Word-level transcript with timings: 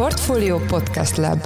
Portfolio 0.00 0.58
Podcast 0.58 1.16
Lab 1.16 1.38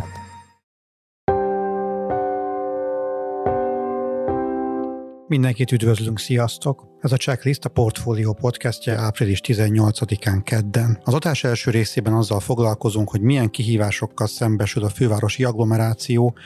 Mindenkit 5.29 5.73
üdvözlünk, 5.73 6.19
sziasztok! 6.19 6.83
Ez 7.01 7.13
a 7.13 7.17
Checklist 7.17 7.65
a 7.65 7.69
Portfolio 7.69 8.33
podcastje 8.33 8.95
április 8.95 9.41
18-án 9.47 10.41
kedden. 10.45 11.01
Az 11.05 11.15
adás 11.15 11.45
első 11.45 11.71
részében 11.71 12.13
azzal 12.13 12.41
foglalkozunk, 12.41 13.11
hogy 13.11 13.21
milyen 13.21 13.51
kihívásokkal 13.51 14.27
szembesül 14.27 14.85
a 14.85 14.89
fővárosi 14.89 15.45
agglomeráció, 15.45 16.37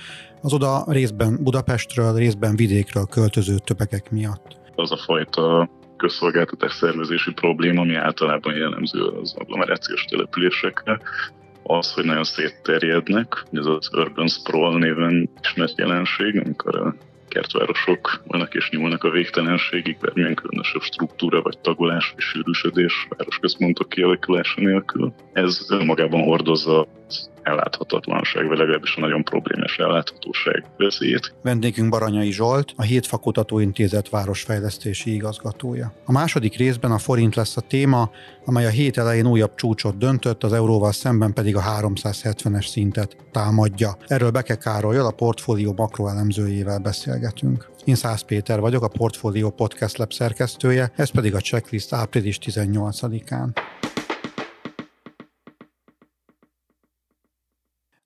az 0.43 0.53
oda 0.53 0.85
részben 0.87 1.39
Budapestről, 1.43 2.15
részben 2.15 2.57
vidékről 2.57 3.07
költöző 3.07 3.55
tömegek 3.65 4.11
miatt. 4.11 4.61
Az 4.75 4.93
a 4.93 4.97
fajta 4.97 5.71
közszolgáltatás 5.97 6.73
szervezési 6.73 7.33
probléma, 7.33 7.81
ami 7.81 7.95
általában 7.95 8.55
jellemző 8.55 9.01
az 9.01 9.35
agglomerációs 9.39 10.05
településekre, 10.05 11.01
az, 11.69 11.93
hogy 11.93 12.05
nagyon 12.05 12.25
szétterjednek, 12.25 13.45
ez 13.53 13.67
az 13.67 13.91
urban 13.93 14.29
sprawl 14.29 14.79
néven 14.79 15.31
ismert 15.43 15.79
jelenség, 15.79 16.41
amikor 16.45 16.77
a 16.77 16.95
kertvárosok 17.29 18.23
vannak 18.27 18.55
és 18.55 18.71
nyúlnak 18.71 19.05
a 19.05 19.11
végtelenségig, 19.11 19.97
bármilyen 20.01 20.35
különösebb 20.35 20.83
struktúra 20.83 21.43
vagy 21.43 21.59
tagolás 21.59 22.11
vagy 22.15 22.23
sűrűsödés 22.25 23.09
városközpontok 23.09 23.89
kialakulása 23.89 24.61
nélkül. 24.61 25.13
Ez 25.33 25.67
önmagában 25.69 26.23
hordozza 26.23 26.87
elláthatatlanság, 27.49 28.47
vagy 28.47 28.59
legalábbis 28.59 28.97
a 28.97 29.01
nagyon 29.01 29.25
problémás 29.25 29.79
elláthatóság 29.79 30.65
veszélyét. 30.77 31.35
Vendégünk 31.43 31.91
Baranyai 31.91 32.33
Zsolt, 32.33 32.73
a 32.77 32.83
Hétfa 32.83 33.17
Kutatóintézet 33.17 34.09
városfejlesztési 34.09 35.15
igazgatója. 35.15 35.93
A 36.05 36.13
második 36.13 36.57
részben 36.57 36.91
a 36.91 36.99
forint 36.99 37.35
lesz 37.35 37.57
a 37.57 37.61
téma, 37.61 38.11
amely 38.45 38.67
a 38.67 38.71
hét 38.71 38.99
elején 38.99 39.27
újabb 39.27 39.55
csúcsot 39.55 39.99
döntött, 39.99 40.45
az 40.45 40.53
euróval 40.53 40.93
szemben 40.93 41.33
pedig 41.33 41.57
a 41.57 41.63
370-es 41.63 42.67
szintet 42.67 43.17
támadja. 43.33 43.97
Erről 44.07 44.31
Beke 44.31 44.55
Károlyal, 44.55 45.07
a 45.07 45.11
portfólió 45.11 45.73
makroelemzőjével 45.77 46.79
beszélgetünk. 46.79 47.69
Én 47.85 47.95
Szász 47.95 48.23
Péter 48.23 48.61
vagyok, 48.61 48.83
a 48.83 48.89
Portfólió 48.89 49.51
Podcast 49.51 49.97
Lab 49.97 50.13
szerkesztője, 50.13 50.93
ez 50.97 51.11
pedig 51.11 51.35
a 51.35 51.41
checklist 51.41 51.93
április 51.93 52.39
18-án. 52.45 53.49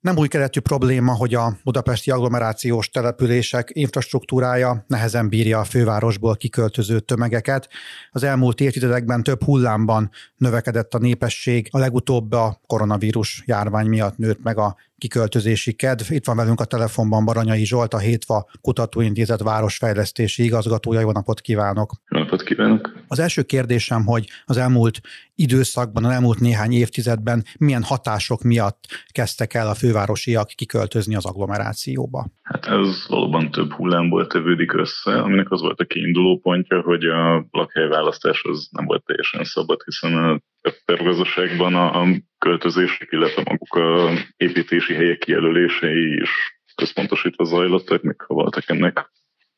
Nem 0.03 0.17
új 0.17 0.27
keletű 0.27 0.59
probléma, 0.59 1.15
hogy 1.15 1.33
a 1.33 1.57
budapesti 1.63 2.11
agglomerációs 2.11 2.89
települések 2.89 3.69
infrastruktúrája 3.73 4.83
nehezen 4.87 5.29
bírja 5.29 5.59
a 5.59 5.63
fővárosból 5.63 6.35
kiköltöző 6.35 6.99
tömegeket. 6.99 7.69
Az 8.11 8.23
elmúlt 8.23 8.61
évtizedekben 8.61 9.23
több 9.23 9.43
hullámban 9.43 10.09
növekedett 10.37 10.93
a 10.93 10.97
népesség, 10.97 11.67
a 11.71 11.77
legutóbb 11.77 12.31
a 12.31 12.59
koronavírus 12.67 13.43
járvány 13.45 13.87
miatt 13.87 14.17
nőtt 14.17 14.43
meg 14.43 14.57
a 14.57 14.75
kiköltözési 15.03 15.73
kedv. 15.73 16.11
Itt 16.11 16.25
van 16.25 16.35
velünk 16.35 16.59
a 16.59 16.65
telefonban 16.65 17.25
Baranyai 17.25 17.65
Zsolt, 17.65 17.93
a 17.93 17.97
Hétva 17.97 18.49
Kutatóintézet 18.61 19.41
városfejlesztési 19.41 20.43
igazgatója. 20.43 20.99
Jó 20.99 21.11
napot 21.11 21.41
kívánok! 21.41 21.91
Jó 22.09 22.19
napot 22.19 22.43
kívánok! 22.43 22.93
Az 23.07 23.19
első 23.19 23.41
kérdésem, 23.41 24.05
hogy 24.05 24.27
az 24.45 24.57
elmúlt 24.57 25.01
időszakban, 25.35 26.05
az 26.05 26.11
elmúlt 26.11 26.39
néhány 26.39 26.71
évtizedben 26.71 27.43
milyen 27.57 27.83
hatások 27.83 28.41
miatt 28.41 28.79
kezdtek 29.11 29.53
el 29.53 29.67
a 29.67 29.73
fővárosiak 29.73 30.47
kiköltözni 30.47 31.15
az 31.15 31.25
agglomerációba? 31.25 32.27
Hát 32.41 32.65
ez 32.65 33.05
valóban 33.07 33.51
több 33.51 33.71
hullámból 33.71 34.27
tevődik 34.27 34.73
össze, 34.73 35.21
aminek 35.21 35.51
az 35.51 35.61
volt 35.61 35.79
a 35.79 35.85
kiinduló 35.85 36.39
pontja, 36.39 36.81
hogy 36.81 37.03
a 37.03 37.45
lakhelyválasztás 37.51 38.41
az 38.43 38.67
nem 38.71 38.85
volt 38.85 39.05
teljesen 39.05 39.43
szabad, 39.43 39.81
hiszen 39.83 40.13
a 40.13 40.41
tervgazdaságban 40.85 41.75
a 41.75 42.05
költözések, 42.37 43.07
illetve 43.11 43.41
maguk 43.45 43.73
a 43.73 44.11
építési 44.37 44.93
helyek 44.93 45.17
kijelölései 45.17 46.21
is 46.21 46.29
központosítva 46.75 47.43
zajlottak, 47.43 48.01
még 48.01 48.21
ha 48.21 48.33
voltak 48.33 48.69
ennek 48.69 49.11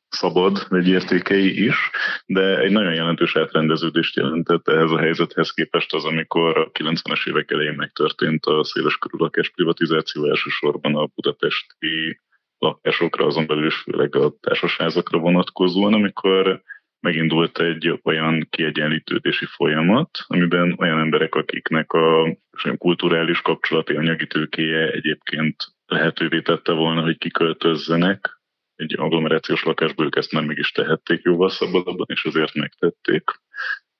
szabad 0.09 0.67
értékei 0.85 1.65
is, 1.65 1.75
de 2.25 2.59
egy 2.59 2.71
nagyon 2.71 2.93
jelentős 2.93 3.35
átrendeződést 3.35 4.15
jelentett 4.15 4.67
ehhez 4.67 4.91
a 4.91 4.99
helyzethez 4.99 5.51
képest 5.51 5.93
az, 5.93 6.05
amikor 6.05 6.57
a 6.57 6.71
90-es 6.71 7.27
évek 7.27 7.51
elején 7.51 7.73
megtörtént 7.73 8.45
a 8.45 8.63
széles 8.63 8.97
körül 8.97 9.19
lakás 9.19 9.49
privatizáció 9.49 10.25
elsősorban 10.25 10.95
a 10.95 11.09
budapesti 11.15 12.19
lakásokra, 12.57 13.25
azon 13.25 13.47
belül 13.47 13.65
is 13.65 13.75
főleg 13.75 14.15
a 14.15 14.33
társasházakra 14.41 15.19
vonatkozóan, 15.19 15.93
amikor 15.93 16.61
megindult 17.05 17.59
egy 17.59 17.99
olyan 18.03 18.47
kiegyenlítődési 18.49 19.45
folyamat, 19.45 20.09
amiben 20.27 20.75
olyan 20.77 20.99
emberek, 20.99 21.35
akiknek 21.35 21.91
a 21.91 22.37
kulturális 22.77 23.41
kapcsolati 23.41 23.95
anyagi 23.95 24.27
tőkéje 24.27 24.91
egyébként 24.91 25.55
lehetővé 25.85 26.41
tette 26.41 26.71
volna, 26.71 27.01
hogy 27.01 27.17
kiköltözzenek, 27.17 28.39
egy 28.75 28.95
agglomerációs 28.97 29.63
lakásból 29.63 30.05
ők 30.05 30.15
ezt 30.15 30.31
már 30.31 30.43
meg 30.43 30.57
is 30.57 30.71
tehették 30.71 31.21
jóval 31.23 31.49
szabadabban, 31.49 32.05
és 32.09 32.25
azért 32.25 32.53
megtették. 32.53 33.23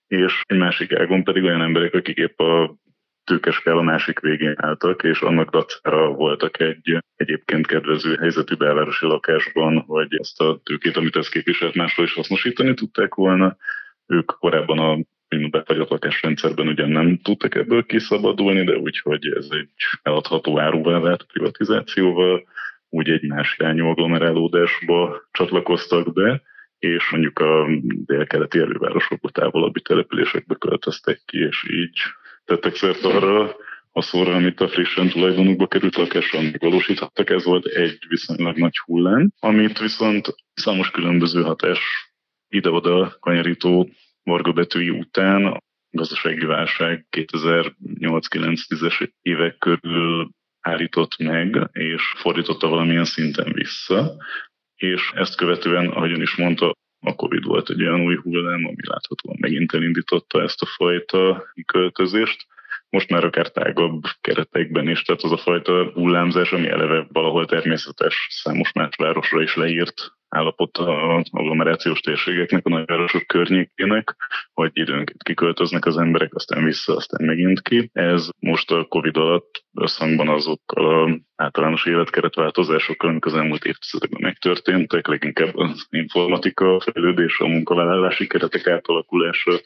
És 0.07 0.41
egy 0.45 0.57
másik 0.57 0.93
ágon 0.93 1.23
pedig 1.23 1.43
olyan 1.43 1.61
emberek, 1.61 1.93
akik 1.93 2.17
épp 2.17 2.39
a 2.39 2.75
tőkeskála 3.25 3.81
másik 3.81 4.19
végén 4.19 4.53
álltak, 4.57 5.03
és 5.03 5.19
annak 5.19 5.49
dacára 5.49 6.07
voltak 6.07 6.59
egy 6.59 6.97
egyébként 7.15 7.67
kedvező 7.67 8.15
helyzetű 8.15 8.55
belvárosi 8.55 9.05
lakásban, 9.05 9.77
hogy 9.77 10.15
ezt 10.19 10.41
a 10.41 10.59
tőkét, 10.63 10.97
amit 10.97 11.15
ez 11.15 11.29
képviselt, 11.29 11.75
máshol 11.75 12.05
is 12.05 12.13
hasznosítani 12.13 12.73
tudták 12.73 13.13
volna. 13.13 13.57
Ők 14.07 14.25
korábban 14.25 14.79
a 14.79 14.97
befagyott 15.49 15.89
lakásrendszerben 15.89 16.67
ugyan 16.67 16.89
nem 16.89 17.19
tudtak 17.21 17.55
ebből 17.55 17.85
kiszabadulni, 17.85 18.63
de 18.63 18.77
úgy, 18.77 18.99
hogy 18.99 19.27
ez 19.27 19.47
egy 19.49 19.69
eladható 20.03 20.59
áruvá 20.59 20.99
vált 20.99 21.23
privatizációval, 21.23 22.43
úgy 22.89 23.09
egy 23.09 23.27
más 23.27 23.55
irányú 23.59 23.87
agglomerálódásba 23.87 25.21
csatlakoztak 25.31 26.13
be, 26.13 26.41
és 26.79 27.09
mondjuk 27.11 27.39
a 27.39 27.67
dél-keleti 28.05 28.59
elővárosokba 28.59 29.29
távolabbi 29.29 29.81
településekbe 29.81 30.55
költöztek 30.55 31.21
ki, 31.25 31.37
és 31.37 31.65
így 31.69 31.97
tettek 32.45 32.75
szert 32.75 33.03
arra 33.03 33.56
a 33.91 34.01
szóra, 34.01 34.33
amit 34.33 34.59
a 34.59 34.67
frissen 34.67 35.09
tulajdonukba 35.09 35.67
került 35.67 35.95
lakáson 35.95 36.44
megvalósíthattak. 36.44 37.29
Ez 37.29 37.44
volt 37.44 37.66
egy 37.66 37.97
viszonylag 38.07 38.57
nagy 38.57 38.78
hullám, 38.78 39.31
amit 39.39 39.79
viszont 39.79 40.35
számos 40.53 40.91
különböző 40.91 41.41
hatás 41.41 41.79
ide-oda 42.47 43.17
kanyarító 43.19 43.89
betűi 44.53 44.89
után 44.89 45.63
gazdasági 45.89 46.45
válság 46.45 47.05
2008-9-10-es 47.17 49.09
évek 49.22 49.57
körül 49.57 50.29
állított 50.61 51.17
meg, 51.17 51.69
és 51.72 52.03
fordította 52.16 52.67
valamilyen 52.67 53.05
szinten 53.05 53.51
vissza, 53.53 54.16
és 54.75 55.11
ezt 55.13 55.35
követően, 55.35 55.88
ahogyan 55.88 56.22
is 56.22 56.35
mondta, 56.35 56.73
a 57.05 57.16
Covid 57.16 57.43
volt 57.43 57.69
egy 57.69 57.81
olyan 57.81 58.01
új 58.01 58.16
hullám, 58.16 58.66
ami 58.66 58.88
láthatóan 58.88 59.38
megint 59.39 59.73
elindította 59.73 60.41
ezt 60.41 60.61
a 60.61 60.66
fajta 60.66 61.43
költözést. 61.66 62.45
Most 62.89 63.09
már 63.09 63.23
akár 63.23 63.47
tágabb 63.47 64.03
keretekben 64.21 64.89
is, 64.89 65.01
tehát 65.01 65.21
az 65.21 65.31
a 65.31 65.38
fajta 65.38 65.91
hullámzás, 65.93 66.51
ami 66.51 66.67
eleve 66.67 67.07
valahol 67.11 67.45
természetes 67.45 68.27
számos 68.29 68.71
más 68.71 68.95
városra 68.97 69.41
is 69.41 69.55
leírt 69.55 70.13
állapot 70.35 70.78
az 70.78 71.28
agglomerációs 71.31 72.00
térségeknek, 72.00 72.66
a 72.66 72.69
nagyvárosok 72.69 73.28
környékének, 73.28 74.16
hogy 74.53 74.72
időnként 74.73 75.23
kiköltöznek 75.23 75.85
az 75.85 75.97
emberek, 75.97 76.35
aztán 76.35 76.63
vissza, 76.63 76.96
aztán 76.96 77.25
megint 77.25 77.62
ki. 77.62 77.90
Ez 77.94 78.29
most 78.40 78.72
a 78.72 78.85
Covid 78.90 79.18
alatt 79.18 79.63
összhangban 79.73 80.29
azokkal 80.29 81.03
a 81.03 81.19
általános 81.35 81.85
életkeretváltozásokkal, 81.85 83.09
amik 83.09 83.25
az 83.25 83.34
elmúlt 83.34 83.66
évtizedekben 83.66 84.22
megtörténtek, 84.22 85.07
leginkább 85.07 85.56
az 85.56 85.88
informatika 85.90 86.79
fejlődés, 86.79 87.40
a 87.40 87.47
munkavállalási 87.47 88.28
keretek 88.28 88.67
átalakulása, 88.67 89.59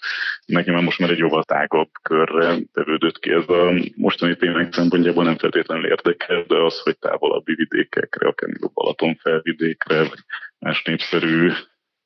nekem 0.46 0.74
már 0.74 0.84
most 0.84 1.00
már 1.00 1.10
egy 1.10 1.18
jóval 1.18 1.44
tágabb 1.44 1.90
körre 2.02 2.56
tevődött 2.74 3.20
ki. 3.20 3.32
Ez 3.32 3.50
a 3.50 3.74
mostani 3.96 4.36
témák 4.36 4.74
szempontjából 4.74 5.24
nem 5.24 5.38
feltétlenül 5.38 5.86
érdekel, 5.86 6.44
de 6.48 6.58
az, 6.58 6.80
hogy 6.80 6.98
távolabbi 6.98 7.54
vidékekre, 7.54 8.28
akár 8.28 8.50
a 8.62 8.70
Balaton 8.74 9.16
felvidékre, 9.16 9.98
vagy 9.98 10.20
más 10.60 10.82
népszerű 10.84 11.52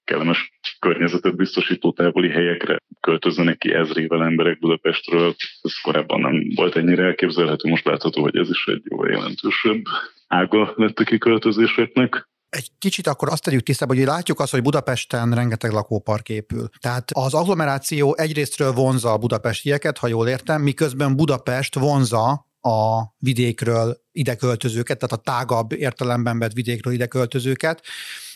kellemes 0.03 0.59
környezetet 0.79 1.35
biztosító 1.35 1.91
távoli 1.91 2.29
helyekre 2.29 2.77
költözzenek 3.00 3.57
ki 3.57 3.73
ezrével 3.73 4.23
emberek 4.23 4.59
Budapestről. 4.59 5.35
Ez 5.61 5.81
korábban 5.81 6.19
nem 6.19 6.44
volt 6.55 6.75
ennyire 6.75 7.03
elképzelhető, 7.03 7.69
most 7.69 7.85
látható, 7.85 8.21
hogy 8.21 8.38
ez 8.38 8.50
is 8.50 8.65
egy 8.65 8.81
jóval 8.83 9.09
jelentősebb 9.09 9.81
ága 10.27 10.73
lett 10.75 11.00
a 11.00 11.03
kiköltözéseknek. 11.03 12.27
Egy 12.50 12.67
kicsit 12.79 13.07
akkor 13.07 13.29
azt 13.29 13.44
tegyük 13.44 13.61
tisztába, 13.61 13.95
hogy 13.95 14.03
látjuk 14.03 14.39
azt, 14.39 14.51
hogy 14.51 14.61
Budapesten 14.61 15.33
rengeteg 15.33 15.71
lakópark 15.71 16.29
épül. 16.29 16.67
Tehát 16.79 17.11
az 17.13 17.33
agglomeráció 17.33 18.15
egyrésztről 18.17 18.71
vonza 18.71 19.11
a 19.11 19.17
budapestieket, 19.17 19.97
ha 19.97 20.07
jól 20.07 20.27
értem, 20.27 20.61
miközben 20.61 21.15
Budapest 21.15 21.75
vonza 21.75 22.47
a 22.61 23.03
vidékről 23.17 23.97
ide 24.11 24.35
költözőket, 24.35 24.99
tehát 24.99 25.17
a 25.17 25.31
tágabb 25.31 25.71
értelemben 25.71 26.39
vett 26.39 26.53
vidékről 26.53 26.94
ide 26.94 27.06
költözőket 27.06 27.81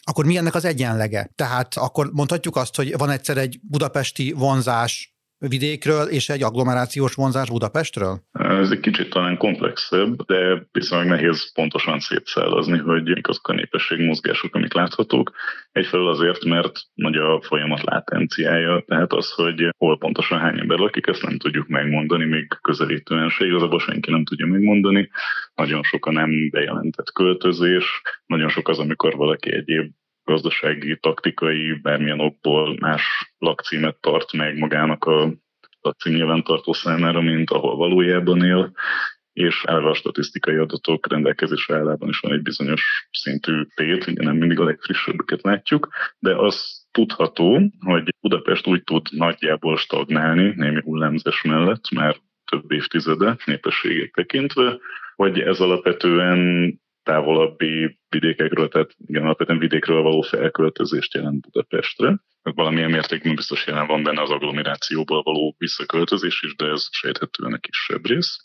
akkor 0.08 0.26
mi 0.26 0.38
ennek 0.38 0.56
az 0.56 0.66
egyenlege? 0.66 1.30
Tehát 1.36 1.76
akkor 1.76 2.10
mondhatjuk 2.12 2.56
azt, 2.56 2.76
hogy 2.76 2.98
van 2.98 3.10
egyszer 3.10 3.38
egy 3.38 3.60
budapesti 3.62 4.32
vonzás 4.32 5.17
vidékről 5.40 6.08
és 6.08 6.30
egy 6.30 6.44
agglomerációs 6.44 7.14
vonzás 7.14 7.50
Budapestről? 7.50 8.20
Ez 8.32 8.72
egy 8.72 8.80
kicsit 8.80 9.10
talán 9.10 9.38
komplexebb, 9.38 10.26
de 10.26 10.68
viszonylag 10.72 11.08
nehéz 11.08 11.54
pontosan 11.54 12.00
szétszállazni, 12.00 12.78
hogy 12.78 13.04
mik 13.04 13.28
azok 13.28 13.48
a 13.48 13.54
népességmozgások, 13.54 14.56
amik 14.56 14.74
láthatók. 14.74 15.32
Egyfelől 15.72 16.08
azért, 16.08 16.44
mert 16.44 16.80
nagy 16.94 17.16
a 17.16 17.42
folyamat 17.42 17.84
látenciája, 17.84 18.84
tehát 18.88 19.14
az, 19.14 19.32
hogy 19.32 19.70
hol 19.78 19.98
pontosan 19.98 20.40
hány 20.40 20.60
ember 20.60 20.78
lakik, 20.78 21.08
ezt 21.08 21.22
nem 21.22 21.38
tudjuk 21.38 21.68
megmondani, 21.68 22.26
még 22.26 22.48
közelítően 22.62 23.30
se, 23.30 23.46
igazából 23.46 23.80
senki 23.80 24.12
nem 24.12 24.26
tudja 24.26 24.46
megmondani. 24.46 25.10
Nagyon 25.56 25.84
sok 25.84 26.06
a 26.06 26.12
nem 26.12 26.50
bejelentett 26.50 27.12
költözés, 27.12 28.02
nagyon 28.26 28.50
sok 28.50 28.68
az, 28.68 28.80
amikor 28.80 29.16
valaki 29.16 29.54
egyéb 29.54 29.92
gazdasági, 30.28 30.98
taktikai, 31.00 31.74
bármilyen 31.74 32.20
okból 32.20 32.78
más 32.80 33.04
lakcímet 33.38 33.98
tart 34.02 34.34
meg 34.34 34.58
magának 34.58 35.06
a 35.06 35.34
lakcím 35.82 36.14
nyilvántartó 36.14 36.74
számára, 36.74 37.22
mint 37.22 37.50
ahol 37.50 37.76
valójában 37.76 38.44
él, 38.44 38.72
és 39.34 39.64
elve 39.64 39.90
a 39.90 39.94
statisztikai 39.94 40.56
adatok 40.56 41.08
rendelkezésre 41.08 41.76
állában 41.76 42.10
is 42.10 42.20
van 42.20 42.32
egy 42.32 42.42
bizonyos 42.42 43.08
szintű 43.12 43.64
tét, 43.76 44.08
ugye 44.08 44.24
nem 44.24 44.36
mindig 44.36 44.60
a 44.60 44.64
legfrissebbeket 44.64 45.42
látjuk, 45.42 45.90
de 46.20 46.36
az 46.36 46.86
tudható, 46.92 47.72
hogy 47.80 48.10
Budapest 48.22 48.68
úgy 48.68 48.84
tud 48.84 49.08
nagyjából 49.12 49.78
stagnálni 49.78 50.54
némi 50.56 50.82
hullámzás 50.84 51.42
mellett, 51.42 51.90
már 51.92 52.16
több 52.52 52.72
évtizede 52.72 53.38
népességek 53.46 54.12
tekintve, 54.12 54.78
hogy 55.16 55.40
ez 55.40 55.60
alapvetően 55.60 56.40
távolabbi 57.08 58.00
vidékekről, 58.10 58.68
tehát 58.68 58.90
igen, 59.06 59.24
alapvetően 59.24 59.60
vidékről 59.60 60.02
való 60.02 60.22
felköltözést 60.22 61.14
jelent 61.14 61.42
Budapestre. 61.42 62.20
Valamilyen 62.42 62.92
mértékben 62.92 63.36
biztos 63.36 63.68
jelen 63.68 63.88
van 63.88 64.04
benne 64.04 64.22
az 64.22 64.30
agglomerációból 64.30 65.22
való 65.22 65.56
visszaköltözés 65.58 66.42
is, 66.44 66.56
de 66.56 66.66
ez 66.66 66.88
sejthetően 66.92 67.54
egy 67.54 67.60
kisebb 67.60 68.06
rész. 68.06 68.38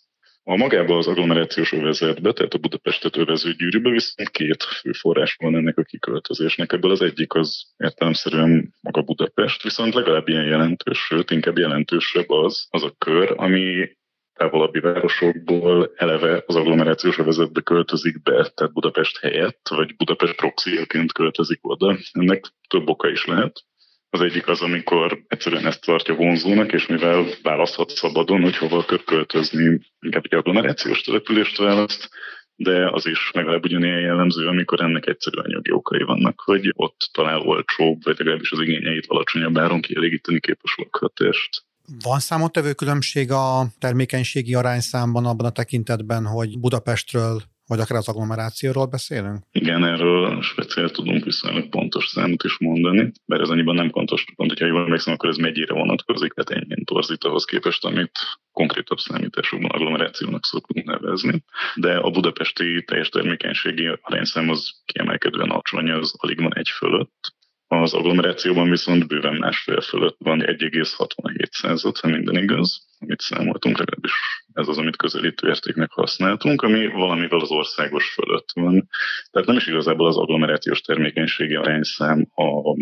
A 0.44 0.56
magában 0.56 0.96
az 0.96 1.06
agglomerációs 1.06 1.72
övezetbe, 1.72 2.32
tehát 2.32 2.54
a 2.54 2.58
Budapestet 2.58 3.16
övező 3.16 3.52
gyűrűbe 3.52 3.90
viszont 3.90 4.30
két 4.30 4.62
fő 4.62 4.92
forrás 4.92 5.36
van 5.40 5.56
ennek 5.56 5.78
a 5.78 5.82
kiköltözésnek. 5.82 6.72
Ebből 6.72 6.90
az 6.90 7.02
egyik 7.02 7.34
az 7.34 7.74
értelemszerűen 7.76 8.74
maga 8.80 9.02
Budapest, 9.02 9.62
viszont 9.62 9.94
legalább 9.94 10.28
ilyen 10.28 10.44
jelentős, 10.44 10.98
sőt 10.98 11.30
inkább 11.30 11.58
jelentősebb 11.58 12.30
az, 12.30 12.66
az 12.70 12.82
a 12.82 12.94
kör, 12.98 13.34
ami 13.36 13.90
távolabbi 14.34 14.80
városokból 14.80 15.92
eleve 15.96 16.42
az 16.46 16.56
agglomerációs 16.56 17.18
övezetbe 17.18 17.60
költözik 17.60 18.22
be, 18.22 18.50
tehát 18.54 18.72
Budapest 18.72 19.18
helyett, 19.18 19.68
vagy 19.68 19.96
Budapest 19.96 20.36
proxiaként 20.36 21.12
költözik 21.12 21.58
oda. 21.62 21.98
Ennek 22.12 22.44
több 22.68 22.88
oka 22.88 23.08
is 23.08 23.24
lehet. 23.24 23.64
Az 24.10 24.20
egyik 24.20 24.48
az, 24.48 24.62
amikor 24.62 25.24
egyszerűen 25.28 25.66
ezt 25.66 25.84
tartja 25.84 26.14
vonzónak, 26.14 26.72
és 26.72 26.86
mivel 26.86 27.24
választhat 27.42 27.90
szabadon, 27.90 28.42
hogy 28.42 28.56
hova 28.56 28.78
akar 28.78 29.04
költözni, 29.04 29.80
inkább 30.00 30.24
egy 30.24 30.34
agglomerációs 30.34 31.00
települést 31.00 31.58
választ, 31.58 32.08
de 32.56 32.90
az 32.90 33.06
is 33.06 33.30
legalább 33.32 33.64
ugyanilyen 33.64 34.00
jellemző, 34.00 34.46
amikor 34.46 34.80
ennek 34.80 35.06
egyszerűen 35.06 35.44
anyagi 35.44 35.72
okai 35.72 36.02
vannak, 36.02 36.40
hogy 36.40 36.72
ott 36.76 37.08
talál 37.12 37.40
olcsóbb, 37.40 38.02
vagy 38.04 38.18
legalábbis 38.18 38.52
az 38.52 38.60
igényeit 38.60 39.06
alacsonyabb 39.06 39.58
áron 39.58 39.80
kielégíteni 39.80 40.40
képes 40.40 40.74
lakhatást. 40.76 41.64
Van 42.02 42.18
számottevő 42.18 42.72
különbség 42.72 43.30
a 43.30 43.66
termékenységi 43.78 44.54
arányszámban 44.54 45.26
abban 45.26 45.46
a 45.46 45.50
tekintetben, 45.50 46.26
hogy 46.26 46.58
Budapestről 46.58 47.42
vagy 47.66 47.80
akár 47.80 47.98
az 47.98 48.08
agglomerációról 48.08 48.86
beszélünk? 48.86 49.42
Igen, 49.52 49.84
erről 49.84 50.42
speciál 50.42 50.90
tudunk 50.90 51.24
viszonylag 51.24 51.68
pontos 51.68 52.06
számot 52.06 52.42
is 52.42 52.58
mondani, 52.58 53.12
mert 53.26 53.42
ez 53.42 53.48
annyiban 53.48 53.74
nem 53.74 53.90
pontos, 53.90 54.24
pont, 54.36 54.50
hogyha 54.50 54.66
jól 54.66 54.84
emlékszem, 54.84 55.14
akkor 55.14 55.28
ez 55.28 55.36
megyére 55.36 55.74
vonatkozik, 55.74 56.32
tehát 56.32 56.62
ennyi 56.62 56.84
torzít 56.84 57.24
ahhoz 57.24 57.44
képest, 57.44 57.84
amit 57.84 58.18
konkrétabb 58.52 58.98
számításokban 58.98 59.70
agglomerációnak 59.70 60.44
szoktunk 60.44 60.86
nevezni. 60.86 61.44
De 61.74 61.96
a 61.96 62.10
budapesti 62.10 62.84
teljes 62.84 63.08
termékenységi 63.08 63.98
arányszám 64.00 64.48
az 64.48 64.70
kiemelkedően 64.84 65.50
alacsony, 65.50 65.90
az 65.90 66.14
alig 66.16 66.40
van 66.40 66.56
egy 66.56 66.68
fölött, 66.68 67.34
az 67.80 67.94
agglomerációban 67.94 68.70
viszont 68.70 69.06
bőven 69.06 69.34
másfél 69.34 69.80
fölött 69.80 70.16
van 70.18 70.40
1,67 70.40 71.50
század, 71.50 71.98
ha 71.98 72.08
minden 72.08 72.42
igaz, 72.42 72.86
amit 72.98 73.20
számoltunk, 73.20 73.78
legalábbis 73.78 74.12
ez 74.52 74.68
az, 74.68 74.78
amit 74.78 74.96
közelítő 74.96 75.48
értéknek 75.48 75.90
használtunk, 75.90 76.62
ami 76.62 76.86
valamivel 76.86 77.40
az 77.40 77.50
országos 77.50 78.12
fölött 78.12 78.48
van. 78.54 78.88
Tehát 79.30 79.48
nem 79.48 79.56
is 79.56 79.66
igazából 79.66 80.06
az 80.06 80.16
agglomerációs 80.16 80.80
termékenységi 80.80 81.54
arányszám 81.54 82.26
a 82.34 82.76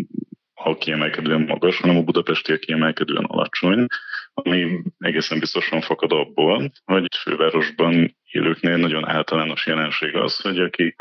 a 0.63 0.77
kiemelkedően 0.77 1.41
magas, 1.41 1.79
hanem 1.79 1.97
a 1.97 2.03
budapesti 2.03 2.59
kiemelkedően 2.59 3.23
alacsony, 3.23 3.85
ami 4.33 4.81
egészen 4.97 5.39
biztosan 5.39 5.81
fakad 5.81 6.11
abból, 6.11 6.71
hogy 6.85 7.07
fővárosban 7.21 8.17
élőknél 8.31 8.77
nagyon 8.77 9.07
általános 9.07 9.65
jelenség 9.65 10.15
az, 10.15 10.41
hogy 10.41 10.59
akik 10.59 10.95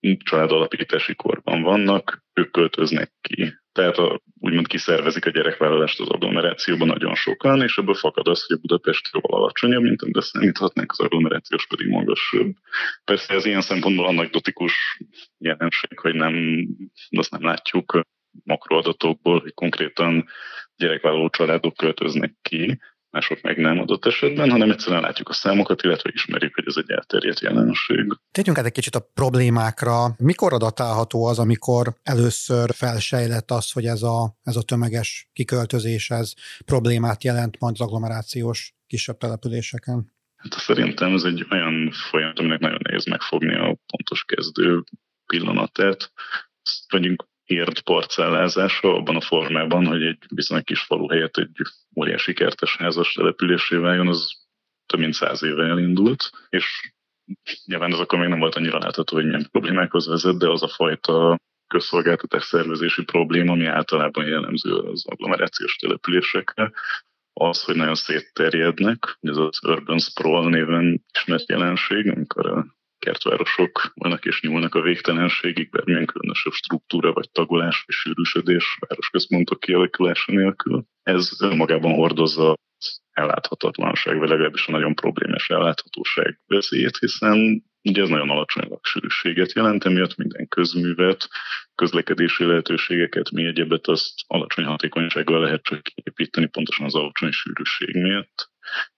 családalapítási 0.00 1.14
korban 1.14 1.62
vannak, 1.62 2.24
ők 2.32 2.50
költöznek 2.50 3.12
ki. 3.20 3.54
Tehát 3.72 3.96
a, 3.96 4.20
úgymond 4.40 4.66
kiszervezik 4.66 5.26
a 5.26 5.30
gyerekvállalást 5.30 6.00
az 6.00 6.08
agglomerációban 6.08 6.88
nagyon 6.88 7.14
sokan, 7.14 7.62
és 7.62 7.78
ebből 7.78 7.94
fakad 7.94 8.28
az, 8.28 8.46
hogy 8.46 8.56
a 8.56 8.60
Budapest 8.60 9.08
jóval 9.12 9.40
alacsonyabb, 9.40 9.82
mint 9.82 10.02
amit 10.02 10.22
számíthatnánk, 10.22 10.90
az 10.92 11.00
agglomerációs 11.00 11.66
pedig 11.66 11.88
magasabb. 11.88 12.54
Persze 13.04 13.34
ez 13.34 13.44
ilyen 13.44 13.60
szempontból 13.60 14.06
anekdotikus 14.06 15.00
jelenség, 15.38 15.98
hogy 15.98 16.14
nem, 16.14 16.66
azt 17.10 17.30
nem 17.30 17.44
látjuk 17.44 18.00
makroadatokból, 18.44 19.40
hogy 19.40 19.54
konkrétan 19.54 20.26
gyerekvállaló 20.76 21.28
családok 21.28 21.76
költöznek 21.76 22.34
ki, 22.42 22.78
mások 23.10 23.40
meg 23.40 23.56
nem 23.56 23.78
adott 23.78 24.04
esetben, 24.04 24.50
hanem 24.50 24.70
egyszerűen 24.70 25.02
látjuk 25.02 25.28
a 25.28 25.32
számokat, 25.32 25.82
illetve 25.82 26.10
ismerjük, 26.12 26.54
hogy 26.54 26.64
ez 26.66 26.74
egy 26.76 26.90
elterjedt 26.90 27.40
jelenség. 27.40 28.16
Térjünk 28.30 28.58
át 28.58 28.64
egy 28.64 28.72
kicsit 28.72 28.94
a 28.94 29.10
problémákra. 29.14 30.14
Mikor 30.18 30.52
adatálható 30.52 31.26
az, 31.26 31.38
amikor 31.38 31.94
először 32.02 32.74
felsejlett 32.74 33.50
az, 33.50 33.72
hogy 33.72 33.84
ez 33.84 34.02
a, 34.02 34.36
ez 34.42 34.56
a 34.56 34.62
tömeges 34.62 35.28
kiköltözés, 35.32 36.10
ez 36.10 36.32
problémát 36.64 37.24
jelent 37.24 37.58
majd 37.58 37.74
az 37.78 37.80
agglomerációs 37.80 38.74
kisebb 38.86 39.16
településeken? 39.16 40.12
Hát 40.36 40.52
szerintem 40.52 41.14
ez 41.14 41.22
egy 41.22 41.46
olyan 41.50 41.90
folyamat, 42.10 42.38
aminek 42.38 42.60
nagyon 42.60 42.80
nehéz 42.82 43.04
megfogni 43.04 43.54
a 43.54 43.76
pontos 43.86 44.24
kezdő 44.24 44.84
pillanatát. 45.26 46.12
Ezt 46.62 46.90
vagyunk 46.90 47.28
ért 47.44 47.80
parcellázása 47.80 48.94
abban 48.94 49.16
a 49.16 49.20
formában, 49.20 49.86
hogy 49.86 50.02
egy 50.02 50.18
viszonylag 50.28 50.66
kis 50.66 50.80
falu 50.80 51.08
helyett 51.08 51.36
egy 51.36 51.50
óriási 52.00 52.32
kertes 52.32 52.76
házas 52.76 53.12
településé 53.12 53.76
váljon, 53.76 54.08
az 54.08 54.32
több 54.86 55.00
mint 55.00 55.14
száz 55.14 55.42
éve 55.42 55.64
elindult, 55.64 56.30
és 56.48 56.92
nyilván 57.64 57.92
ez 57.92 57.98
akkor 57.98 58.18
még 58.18 58.28
nem 58.28 58.38
volt 58.38 58.54
annyira 58.54 58.78
látható, 58.78 59.16
hogy 59.16 59.24
milyen 59.24 59.48
problémákhoz 59.50 60.06
vezet, 60.06 60.38
de 60.38 60.48
az 60.48 60.62
a 60.62 60.68
fajta 60.68 61.38
közszolgáltatás 61.66 62.44
szervezési 62.44 63.04
probléma, 63.04 63.52
ami 63.52 63.66
általában 63.66 64.26
jellemző 64.26 64.74
az 64.74 65.06
agglomerációs 65.06 65.76
településekre, 65.76 66.72
az, 67.32 67.64
hogy 67.64 67.76
nagyon 67.76 67.94
szétterjednek, 67.94 69.18
ez 69.20 69.36
az 69.36 69.64
urban 69.64 69.98
sprawl 69.98 70.48
néven 70.48 71.04
ismert 71.18 71.48
jelenség, 71.48 72.10
amikor 72.10 72.66
kertvárosok 73.00 73.92
vannak 73.94 74.24
és 74.24 74.40
nyúlnak 74.40 74.74
a 74.74 74.80
végtelenségig, 74.80 75.70
bármilyen 75.70 76.06
különösebb 76.06 76.52
struktúra 76.52 77.12
vagy 77.12 77.30
tagolás 77.30 77.82
vagy 77.86 77.96
sűrűsödés 77.96 78.78
városközpontok 78.80 79.60
kialakulása 79.60 80.32
nélkül. 80.32 80.84
Ez 81.02 81.30
önmagában 81.40 81.92
hordozza 81.92 82.54
elláthatatlanság, 83.10 84.18
vagy 84.18 84.28
legalábbis 84.28 84.66
a 84.66 84.70
nagyon 84.70 84.94
problémás 84.94 85.50
elláthatóság 85.50 86.40
veszélyét, 86.46 86.96
hiszen 86.96 87.64
ugye 87.82 88.02
ez 88.02 88.08
nagyon 88.08 88.30
alacsony 88.30 88.66
laksűrűséget 88.68 89.52
jelent, 89.52 89.84
emiatt 89.84 90.16
minden 90.16 90.48
közművet, 90.48 91.28
közlekedési 91.74 92.44
lehetőségeket, 92.44 93.30
mi 93.30 93.44
egyebet 93.44 93.86
azt 93.86 94.12
alacsony 94.26 94.64
hatékonysággal 94.64 95.40
lehet 95.40 95.62
csak 95.62 95.88
építeni, 95.88 96.46
pontosan 96.46 96.86
az 96.86 96.94
alacsony 96.94 97.30
sűrűség 97.30 97.96
miatt. 97.96 98.49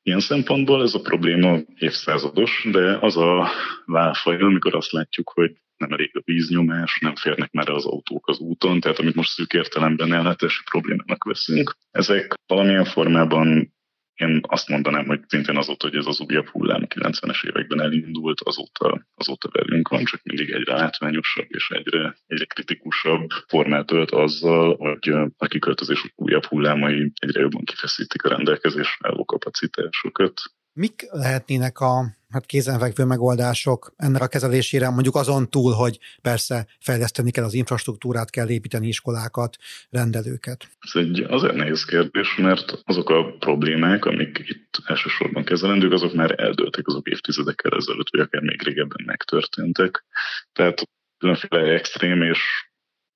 Ilyen 0.03 0.21
szempontból 0.21 0.83
ez 0.83 0.95
a 0.95 1.01
probléma 1.01 1.59
évszázados, 1.79 2.69
de 2.71 2.99
az 3.01 3.17
a 3.17 3.51
válfaj, 3.85 4.37
amikor 4.37 4.75
azt 4.75 4.93
látjuk, 4.93 5.31
hogy 5.35 5.53
nem 5.77 5.93
elég 5.93 6.11
a 6.15 6.23
víznyomás, 6.25 6.99
nem 7.01 7.15
férnek 7.15 7.53
már 7.53 7.69
az 7.69 7.85
autók 7.85 8.29
az 8.29 8.39
úton, 8.39 8.81
tehát 8.81 8.99
amit 8.99 9.15
most 9.15 9.31
szűk 9.31 9.53
értelemben 9.53 10.13
ellátási 10.13 10.63
problémának 10.71 11.25
veszünk, 11.25 11.77
ezek 11.91 12.35
valamilyen 12.47 12.85
formában 12.85 13.72
én 14.15 14.41
azt 14.43 14.69
mondanám, 14.69 15.07
hogy 15.07 15.21
szintén 15.27 15.57
azóta, 15.57 15.89
hogy 15.89 15.97
ez 15.97 16.07
az 16.07 16.21
újabb 16.21 16.47
hullám 16.47 16.87
90-es 16.95 17.45
években 17.45 17.81
elindult, 17.81 18.41
azóta, 18.41 19.07
azóta 19.15 19.49
velünk 19.53 19.89
van, 19.89 20.05
csak 20.05 20.21
mindig 20.23 20.51
egyre 20.51 20.75
látványosabb 20.75 21.47
és 21.49 21.71
egyre, 21.71 22.17
egyre 22.27 22.45
kritikusabb 22.45 23.31
formát 23.47 23.91
ölt 23.91 24.11
azzal, 24.11 24.77
hogy 24.77 25.09
a 25.37 25.47
kiköltözés 25.47 26.13
újabb 26.15 26.45
hullámai 26.45 27.13
egyre 27.15 27.41
jobban 27.41 27.65
kifeszítik 27.65 28.25
a 28.25 28.29
rendelkezésre 28.29 29.09
álló 29.09 29.25
kapacitásokat. 29.25 30.41
Mik 30.75 31.07
lehetnének 31.11 31.81
a 31.81 32.05
hát 32.31 32.47
kézenfekvő 32.47 33.05
megoldások 33.05 33.93
ennek 33.97 34.23
a 34.23 34.27
kezelésére, 34.27 34.91
mondjuk 34.91 35.15
azon 35.15 35.51
túl, 35.51 35.73
hogy 35.73 35.99
persze 36.23 36.67
fejleszteni 36.81 37.31
kell 37.31 37.45
az 37.45 37.55
infrastruktúrát, 37.55 38.31
kell 38.31 38.49
építeni 38.51 38.87
iskolákat, 38.87 39.57
rendelőket? 39.91 40.69
Ez 40.81 41.01
egy 41.03 41.21
azért 41.21 41.55
nehéz 41.55 41.85
kérdés, 41.85 42.37
mert 42.37 42.83
azok 42.85 43.11
a 43.11 43.37
problémák, 43.39 44.05
amik 44.05 44.43
itt 44.45 44.83
elsősorban 44.87 45.45
kezelendők, 45.45 45.93
azok 45.93 46.15
már 46.15 46.41
eldőltek 46.41 46.87
azok 46.87 47.09
évtizedekkel 47.09 47.77
ezelőtt, 47.77 48.11
vagy 48.11 48.21
akár 48.21 48.43
még 48.43 48.63
régebben 48.63 49.03
megtörténtek. 49.07 50.05
Tehát 50.53 50.83
különféle 51.19 51.73
extrém 51.73 52.23
és 52.23 52.39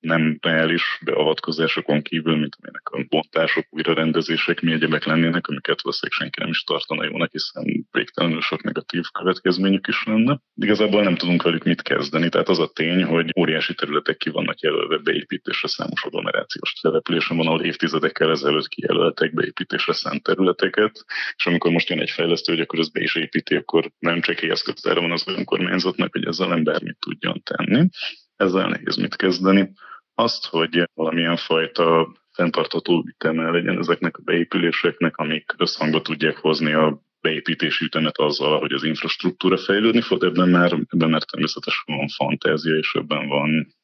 nem 0.00 0.38
reális 0.40 0.98
beavatkozásokon 1.04 2.02
kívül, 2.02 2.36
mint 2.36 2.56
amilyenek 2.58 2.88
a 2.88 3.04
bontások, 3.08 3.66
újrarendezések, 3.70 4.60
mi 4.60 4.72
egyebek 4.72 5.04
lennének, 5.04 5.46
amiket 5.46 5.82
valószínűleg 5.82 6.18
senki 6.18 6.40
nem 6.40 6.48
is 6.48 6.62
tartana 6.62 7.04
jónak, 7.04 7.32
hiszen 7.32 7.86
végtelenül 7.90 8.40
sok 8.40 8.62
negatív 8.62 9.04
következményük 9.12 9.86
is 9.86 10.04
lenne. 10.04 10.40
Igazából 10.54 11.02
nem 11.02 11.16
tudunk 11.16 11.42
velük 11.42 11.64
mit 11.64 11.82
kezdeni, 11.82 12.28
tehát 12.28 12.48
az 12.48 12.58
a 12.58 12.70
tény, 12.74 13.04
hogy 13.04 13.32
óriási 13.38 13.74
területek 13.74 14.16
ki 14.16 14.30
vannak 14.30 14.60
jelölve 14.60 14.98
beépítésre 14.98 15.68
számos 15.68 16.04
agglomerációs 16.04 16.72
településen 16.72 17.36
van, 17.36 17.46
ahol 17.46 17.62
évtizedekkel 17.62 18.30
ezelőtt 18.30 18.68
kijelöltek 18.68 19.34
beépítésre 19.34 19.92
szánt 19.92 20.22
területeket, 20.22 21.04
és 21.36 21.46
amikor 21.46 21.70
most 21.70 21.88
jön 21.88 22.00
egy 22.00 22.10
fejlesztő, 22.10 22.52
hogy 22.52 22.62
akkor 22.62 22.78
az 22.78 22.90
be 22.90 23.00
is 23.00 23.14
építi, 23.14 23.54
akkor 23.54 23.90
nem 23.98 24.20
csak 24.20 24.42
eszköztára 24.42 25.00
van 25.00 25.12
az 25.12 25.24
önkormányzatnak, 25.26 26.12
hogy 26.12 26.26
ezzel 26.26 26.48
nem 26.48 26.64
bármit 26.64 26.98
tudjon 26.98 27.42
tenni. 27.42 27.88
Ezzel 28.36 28.68
nehéz 28.68 28.96
mit 28.96 29.16
kezdeni 29.16 29.72
azt, 30.18 30.46
hogy 30.46 30.90
valamilyen 30.94 31.36
fajta 31.36 32.14
fenntartható 32.32 33.04
üteme 33.06 33.50
legyen 33.50 33.78
ezeknek 33.78 34.16
a 34.16 34.22
beépüléseknek, 34.22 35.16
amik 35.16 35.54
összhangba 35.56 36.02
tudják 36.02 36.36
hozni 36.36 36.72
a 36.72 37.02
beépítési 37.20 37.84
ütemet 37.84 38.18
azzal, 38.18 38.58
hogy 38.58 38.72
az 38.72 38.82
infrastruktúra 38.82 39.56
fejlődni 39.56 40.00
fog, 40.00 40.24
ebben 40.24 40.48
már, 40.48 40.72
ebben 40.72 41.10
már 41.10 41.22
természetesen 41.22 41.96
van 41.96 42.08
fantázia, 42.08 42.76
és 42.76 42.94
ebben 42.94 43.28
van, 43.28 43.74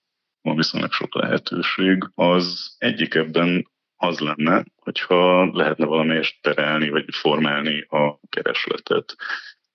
van 0.43 0.57
viszonylag 0.57 0.93
sok 0.93 1.15
lehetőség. 1.15 2.11
Az 2.15 2.77
egyik 2.79 3.15
ebben 3.15 3.71
az 3.97 4.19
lenne, 4.19 4.65
hogyha 4.77 5.51
lehetne 5.53 5.85
valamelyest 5.87 6.43
terelni, 6.43 6.89
vagy 6.89 7.05
formálni 7.15 7.81
a 7.81 8.21
keresletet. 8.29 9.17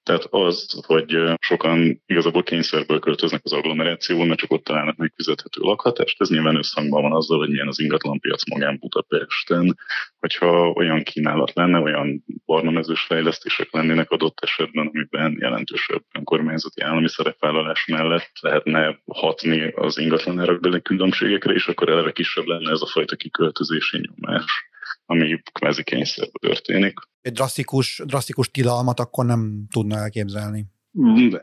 Tehát 0.08 0.28
az, 0.30 0.80
hogy 0.86 1.18
sokan 1.40 2.02
igazából 2.06 2.44
kényszerből 2.44 3.00
költöznek 3.00 3.42
az 3.44 3.54
agglomerációba, 3.54 4.26
mert 4.26 4.40
csak 4.40 4.52
ott 4.52 4.64
találnak 4.64 4.96
megfizethető 4.96 5.62
lakhatást, 5.62 6.22
ez 6.22 6.30
nyilván 6.30 6.56
összhangban 6.56 7.02
van 7.02 7.14
azzal, 7.14 7.38
hogy 7.38 7.50
milyen 7.50 7.68
az 7.68 7.80
ingatlanpiac 7.80 8.50
magán 8.50 8.78
Budapesten. 8.80 9.78
Hogyha 10.20 10.70
olyan 10.70 11.04
kínálat 11.04 11.54
lenne, 11.54 11.80
olyan 11.80 12.24
barnamezős 12.46 13.02
fejlesztések 13.02 13.72
lennének 13.72 14.10
adott 14.10 14.40
esetben, 14.42 14.88
amiben 14.88 15.38
jelentősebb 15.40 16.04
önkormányzati 16.18 16.82
állami 16.82 17.10
szerepvállalás 17.10 17.86
mellett 17.86 18.32
lehetne 18.42 19.00
hatni 19.06 19.72
az 19.76 19.98
ingatlanárakbeli 19.98 20.82
különbségekre, 20.82 21.54
és 21.54 21.68
akkor 21.68 21.90
eleve 21.90 22.12
kisebb 22.12 22.46
lenne 22.46 22.72
ez 22.72 22.82
a 22.82 22.88
fajta 22.88 23.16
kiköltözési 23.16 23.98
nyomás 23.98 24.67
ami 25.06 25.42
kvázi 25.52 25.84
kényszerben 25.84 26.32
történik. 26.40 27.00
Egy 27.22 27.32
drasztikus, 27.32 28.02
drasztikus 28.06 28.50
tilalmat 28.52 29.00
akkor 29.00 29.26
nem 29.26 29.68
tudna 29.72 29.98
elképzelni. 29.98 30.66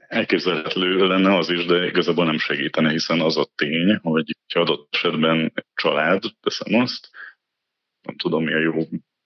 Elképzelhető 0.09 1.07
lenne 1.07 1.37
az 1.37 1.51
is, 1.51 1.65
de 1.65 1.87
igazából 1.87 2.25
nem 2.25 2.39
segítene, 2.39 2.91
hiszen 2.91 3.21
az 3.21 3.37
a 3.37 3.49
tény, 3.55 3.99
hogy 4.03 4.37
ha 4.55 4.61
adott 4.61 4.89
esetben 4.95 5.53
egy 5.55 5.65
család, 5.75 6.23
teszem 6.41 6.75
azt, 6.75 7.11
nem 8.03 8.17
tudom 8.17 8.45
mi 8.45 8.53
a 8.53 8.59
jó 8.59 8.73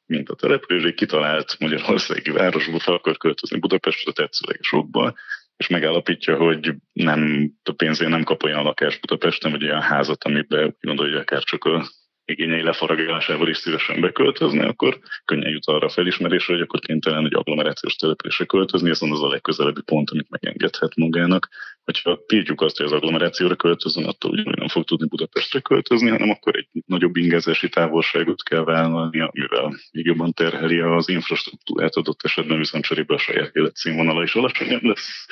mint 0.06 0.28
a 0.28 0.34
település, 0.34 0.94
kitalált 0.94 1.56
Magyarországi 1.58 2.30
városba 2.30 2.78
fel 2.78 2.94
akar 2.94 3.16
költözni 3.16 3.58
Budapestre 3.58 4.12
tetszőleges 4.12 4.72
okból, 4.72 5.16
és 5.56 5.68
megállapítja, 5.68 6.36
hogy 6.36 6.74
nem, 6.92 7.52
a 7.62 7.72
pénzén 7.72 8.08
nem 8.08 8.24
kap 8.24 8.42
olyan 8.42 8.62
lakást 8.62 9.00
Budapesten, 9.00 9.50
vagy 9.50 9.64
olyan 9.64 9.80
házat, 9.80 10.24
amiben 10.24 10.64
úgy 10.64 10.74
gondolja, 10.80 11.12
hogy 11.12 11.20
akár 11.20 11.42
csak 11.42 11.64
a 11.64 11.88
igényei 12.28 12.62
lefaragásával 12.62 13.48
is 13.48 13.56
szívesen 13.56 14.00
beköltözni, 14.00 14.60
akkor 14.60 14.98
könnyen 15.24 15.50
jut 15.50 15.66
arra 15.66 15.88
felismerésre, 15.88 16.52
hogy 16.52 16.62
akkor 16.62 16.80
kénytelen 16.80 17.24
egy 17.24 17.34
agglomerációs 17.34 17.94
településre 17.96 18.44
költözni, 18.44 18.90
ez 18.90 19.02
az 19.02 19.22
a 19.22 19.28
legközelebbi 19.28 19.82
pont, 19.84 20.10
amit 20.10 20.30
megengedhet 20.30 20.96
magának. 20.96 21.48
Hogyha 21.84 22.18
tiltjuk 22.26 22.60
azt, 22.60 22.76
hogy 22.76 22.86
az 22.86 22.92
agglomerációra 22.92 23.56
költözön, 23.56 24.04
attól 24.04 24.30
ugyanúgy 24.30 24.56
nem 24.56 24.68
fog 24.68 24.84
tudni 24.84 25.08
Budapestre 25.08 25.60
költözni, 25.60 26.08
hanem 26.08 26.30
akkor 26.30 26.56
egy 26.56 26.68
nagyobb 26.86 27.16
ingázási 27.16 27.68
távolságot 27.68 28.42
kell 28.42 28.64
vállalni, 28.64 29.20
amivel 29.20 29.74
még 29.92 30.04
jobban 30.04 30.32
terheli 30.32 30.78
az 30.80 31.08
infrastruktúrát 31.08 31.94
adott 31.94 32.20
esetben, 32.22 32.58
viszont 32.58 32.84
cserébe 32.84 33.14
a 33.14 33.18
saját 33.18 33.54
életszínvonala 33.54 34.22
is 34.22 34.34
alacsonyabb 34.34 34.82
lesz. 34.82 35.26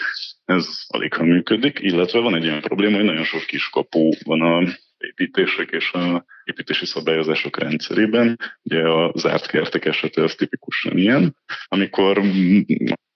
Ez 0.45 0.85
alig 0.87 1.15
ha 1.15 1.25
működik, 1.25 1.79
illetve 1.79 2.19
van 2.19 2.35
egy 2.35 2.45
olyan 2.45 2.61
probléma, 2.61 2.97
hogy 2.97 3.05
nagyon 3.05 3.25
sok 3.25 3.47
kis 3.47 3.69
kapu 3.69 4.11
van 4.25 4.41
a 4.41 4.63
építések 4.99 5.71
és 5.71 5.93
a 5.93 6.25
építési 6.45 6.87
szabályozások 6.87 7.59
rendszerében. 7.59 8.39
Ugye 8.63 8.89
a 8.89 9.13
zárt 9.17 9.47
kertek 9.47 9.85
esete 9.85 10.23
az 10.23 10.35
tipikusan 10.35 10.99
ilyen, 10.99 11.37
amikor 11.65 12.23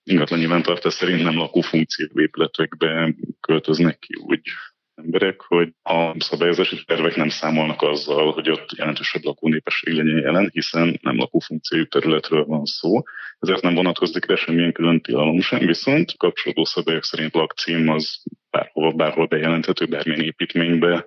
ingatlan 0.03 0.39
nyilvántartás 0.39 0.93
szerint 0.93 1.23
nem 1.23 1.37
lakófunkció 1.37 2.07
épületekbe 2.13 3.15
költöznek 3.39 3.99
ki 3.99 4.13
úgy 4.15 4.41
emberek, 4.95 5.41
hogy 5.41 5.73
a 5.81 6.15
szabályozási 6.19 6.83
tervek 6.85 7.15
nem 7.15 7.29
számolnak 7.29 7.81
azzal, 7.81 8.31
hogy 8.31 8.49
ott 8.49 8.75
jelentősebb 8.75 9.23
lakónépesség 9.23 9.93
legyen 9.93 10.17
jelen, 10.17 10.49
hiszen 10.53 10.99
nem 11.01 11.17
lakófunkciójú 11.17 11.85
területről 11.85 12.45
van 12.45 12.65
szó, 12.65 13.01
ezért 13.39 13.61
nem 13.61 13.73
vonatkozik 13.73 14.25
rá 14.25 14.35
semmilyen 14.35 14.71
külön 14.71 15.01
tilalom 15.01 15.39
sem, 15.39 15.65
viszont 15.65 16.17
kapcsolódó 16.17 16.65
szabályok 16.65 17.03
szerint 17.03 17.33
lakcím 17.33 17.89
az 17.89 18.23
bárhova, 18.49 18.91
bárhol 18.91 19.25
bejelenthető, 19.25 19.85
bármilyen 19.85 20.21
építménybe 20.21 21.05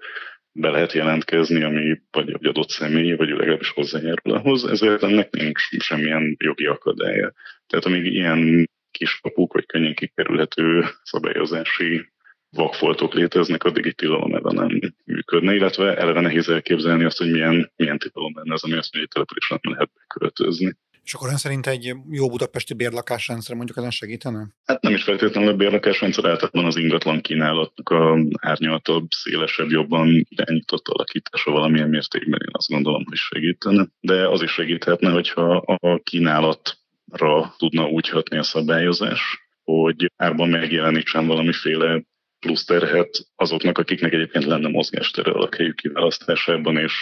be 0.56 0.70
lehet 0.70 0.92
jelentkezni, 0.92 1.62
ami 1.62 2.00
vagy 2.10 2.30
egy 2.30 2.46
adott 2.46 2.68
személy, 2.68 3.14
vagy 3.14 3.28
legalábbis 3.28 3.70
hozzájárul 3.70 4.34
ahhoz, 4.34 4.64
ezért 4.64 5.02
ennek 5.02 5.30
nincs 5.30 5.60
semmilyen 5.78 6.36
jogi 6.38 6.66
akadálya. 6.66 7.32
Tehát 7.66 7.84
amíg 7.84 8.04
ilyen 8.04 8.70
kiskapuk, 8.90 9.52
vagy 9.52 9.66
könnyen 9.66 9.94
kikerülhető 9.94 10.84
szabályozási 11.02 12.12
vakfoltok 12.50 13.14
léteznek, 13.14 13.64
addig 13.64 13.84
itt 13.84 13.96
tilalom 13.96 14.34
ebben 14.34 14.54
nem 14.54 14.80
működne, 15.04 15.54
illetve 15.54 15.96
eleve 15.96 16.20
nehéz 16.20 16.48
elképzelni 16.48 17.04
azt, 17.04 17.18
hogy 17.18 17.30
milyen, 17.30 17.72
milyen 17.76 17.98
tilalom 17.98 18.32
lenne 18.34 18.52
az, 18.52 18.64
ami 18.64 18.74
azt 18.74 18.92
mondja, 18.92 19.00
hogy 19.00 19.08
településen 19.08 19.58
nem 19.62 19.72
lehet 19.72 19.90
beköltözni. 19.94 20.76
És 21.04 21.14
akkor 21.14 21.28
ön 21.28 21.36
szerint 21.36 21.66
egy 21.66 21.94
jó 22.10 22.28
budapesti 22.28 22.74
bérlakásrendszer 22.74 23.56
mondjuk 23.56 23.76
ezen 23.76 23.90
segítene? 23.90 24.46
Hát 24.64 24.82
nem 24.82 24.94
is 24.94 25.02
feltétlenül 25.02 25.50
a 25.50 25.56
bérlakásrendszer, 25.56 26.24
általában 26.24 26.64
az 26.64 26.76
ingatlan 26.76 27.20
kínálatnak 27.20 27.88
a 27.88 28.18
árnyaltabb, 28.40 29.06
szélesebb, 29.10 29.70
jobban 29.70 30.26
irányított 30.28 30.88
alakítása 30.88 31.50
valamilyen 31.50 31.88
mértékben 31.88 32.40
én 32.42 32.52
azt 32.52 32.68
gondolom, 32.68 33.04
hogy 33.04 33.16
segítene. 33.16 33.86
De 34.00 34.28
az 34.28 34.42
is 34.42 34.50
segíthetne, 34.50 35.10
hogyha 35.10 35.56
a 35.56 36.00
kínálatra 36.02 37.54
tudna 37.56 37.86
úgy 37.86 38.08
hatni 38.08 38.38
a 38.38 38.42
szabályozás, 38.42 39.20
hogy 39.62 40.12
árban 40.16 40.48
megjelenítsen 40.48 41.26
valamiféle 41.26 42.02
plusz 42.38 42.64
terhet 42.64 43.28
azoknak, 43.36 43.78
akiknek 43.78 44.12
egyébként 44.12 44.44
lenne 44.44 44.68
mozgástere 44.68 45.30
a 45.30 45.38
lakhelyük 45.38 45.76
kiválasztásában, 45.76 46.76
és 46.76 46.92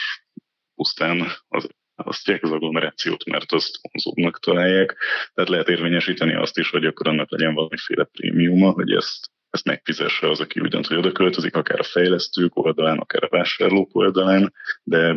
pusztán 0.75 1.27
az 1.49 1.69
választják 1.95 2.43
az 2.43 2.51
agglomerációt, 2.51 3.25
mert 3.25 3.53
azt 3.53 3.79
vonzóbbnak 3.83 4.41
találják. 4.41 4.97
Tehát 5.35 5.51
lehet 5.51 5.69
érvényesíteni 5.69 6.35
azt 6.35 6.59
is, 6.59 6.71
hogy 6.71 6.87
akkor 6.87 7.09
annak 7.09 7.31
legyen 7.31 7.55
valamiféle 7.55 8.05
prémiuma, 8.05 8.71
hogy 8.71 8.93
ezt 8.93 9.31
ezt 9.51 9.65
megfizesse 9.65 10.31
az, 10.31 10.41
aki 10.41 10.61
úgy 10.61 10.69
dönt, 10.69 10.87
hogy 10.87 10.97
oda 10.97 11.13
költözik, 11.13 11.57
akár 11.57 11.79
a 11.79 11.83
fejlesztők 11.83 12.57
oldalán, 12.57 12.99
akár 12.99 13.25
a 13.25 13.29
vásárlók 13.29 13.95
oldalán, 13.97 14.53
de 14.83 15.17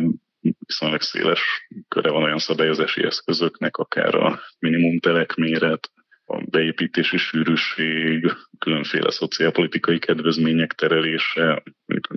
viszonylag 0.58 1.00
széles 1.00 1.40
köre 1.88 2.10
van 2.10 2.22
olyan 2.22 2.38
szabályozási 2.38 3.04
eszközöknek, 3.04 3.76
akár 3.76 4.14
a 4.14 4.40
minimum 4.58 4.98
telekméret, 4.98 5.90
a 6.28 6.42
beépítési 6.50 7.16
sűrűség, 7.16 8.32
különféle 8.58 9.10
szociálpolitikai 9.10 9.98
kedvezmények 9.98 10.72
terelése, 10.72 11.62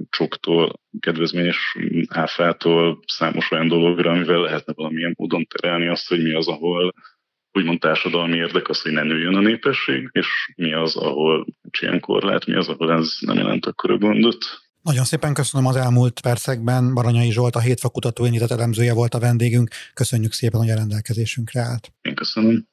csoktól, 0.10 0.80
kedvezményes 1.00 1.78
áfától 2.08 3.00
számos 3.08 3.52
olyan 3.52 3.68
dologra, 3.68 4.12
amivel 4.12 4.40
lehetne 4.40 4.74
valamilyen 4.76 5.14
módon 5.18 5.46
terelni 5.46 5.88
azt, 5.88 6.08
hogy 6.08 6.24
mi 6.24 6.34
az, 6.34 6.48
ahol 6.48 6.94
úgymond 7.52 7.80
társadalmi 7.80 8.38
érdek 8.38 8.70
az, 8.70 8.82
hogy 8.82 8.92
ne 8.92 9.04
nőjön 9.04 9.36
a 9.36 9.40
népesség, 9.40 10.10
és 10.12 10.28
mi 10.56 10.74
az, 10.74 10.96
ahol 10.96 11.46
ilyen 11.80 12.00
korlát, 12.00 12.46
mi 12.46 12.56
az, 12.56 12.68
ahol 12.68 12.92
ez 12.92 13.18
nem 13.20 13.38
jelent 13.38 13.66
akkor 13.66 13.92
a 13.92 13.98
gondot. 13.98 14.38
Nagyon 14.82 15.04
szépen 15.04 15.34
köszönöm 15.34 15.68
az 15.68 15.76
elmúlt 15.76 16.22
percekben. 16.22 16.94
Baranyai 16.94 17.32
Zsolt, 17.32 17.56
a 17.56 17.60
Hétfakutató 17.60 18.26
Intézet 18.26 18.52
elemzője 18.52 18.94
volt 18.94 19.14
a 19.14 19.20
vendégünk. 19.20 19.70
Köszönjük 19.94 20.32
szépen, 20.32 20.60
hogy 20.60 20.70
a 20.70 20.76
rendelkezésünkre 20.76 21.62
állt. 21.62 21.92
Én 22.02 22.16
köszönöm. 22.16 22.68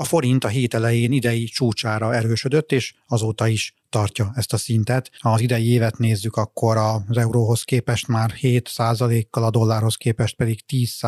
A 0.00 0.04
forint 0.04 0.44
a 0.44 0.48
hét 0.48 0.74
elején 0.74 1.12
idei 1.12 1.44
csúcsára 1.44 2.14
erősödött, 2.14 2.72
és 2.72 2.94
azóta 3.06 3.46
is 3.46 3.74
tartja 3.88 4.32
ezt 4.34 4.52
a 4.52 4.56
szintet. 4.56 5.10
Ha 5.20 5.32
az 5.32 5.40
idei 5.40 5.70
évet 5.70 5.98
nézzük, 5.98 6.36
akkor 6.36 6.76
az 6.76 7.16
euróhoz 7.16 7.62
képest 7.62 8.08
már 8.08 8.30
7 8.30 8.70
kal 9.30 9.44
a 9.44 9.50
dollárhoz 9.50 9.94
képest 9.94 10.36
pedig 10.36 10.66
10 10.66 11.00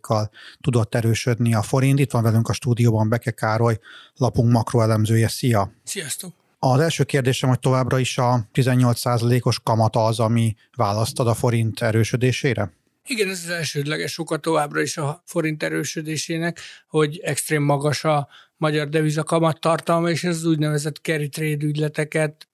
kal 0.00 0.30
tudott 0.60 0.94
erősödni 0.94 1.54
a 1.54 1.62
forint. 1.62 1.98
Itt 1.98 2.10
van 2.10 2.22
velünk 2.22 2.48
a 2.48 2.52
stúdióban 2.52 3.08
Beke 3.08 3.30
Károly, 3.30 3.78
lapunk 4.14 4.52
makroelemzője. 4.52 5.28
Szia! 5.28 5.72
Sziasztok! 5.84 6.32
Az 6.58 6.80
első 6.80 7.04
kérdésem, 7.04 7.48
hogy 7.48 7.58
továbbra 7.58 7.98
is 7.98 8.18
a 8.18 8.48
18%-os 8.54 9.60
kamata 9.60 10.04
az, 10.04 10.20
ami 10.20 10.54
választad 10.76 11.26
a 11.26 11.34
forint 11.34 11.80
erősödésére? 11.80 12.72
Igen, 13.10 13.28
ez 13.28 13.42
az 13.44 13.50
elsődleges 13.50 14.18
oka 14.18 14.36
továbbra 14.36 14.80
is 14.80 14.96
a 14.96 15.22
forint 15.26 15.62
erősödésének, 15.62 16.60
hogy 16.88 17.18
extrém 17.18 17.62
magas 17.62 18.04
a 18.04 18.28
magyar 18.56 18.88
deviza 18.88 19.22
kamat 19.22 19.60
tartalma, 19.60 20.10
és 20.10 20.24
ez 20.24 20.36
az 20.36 20.44
úgynevezett 20.44 20.96
carry 20.96 21.28
trade 21.28 21.66
ügyleteket 21.66 22.47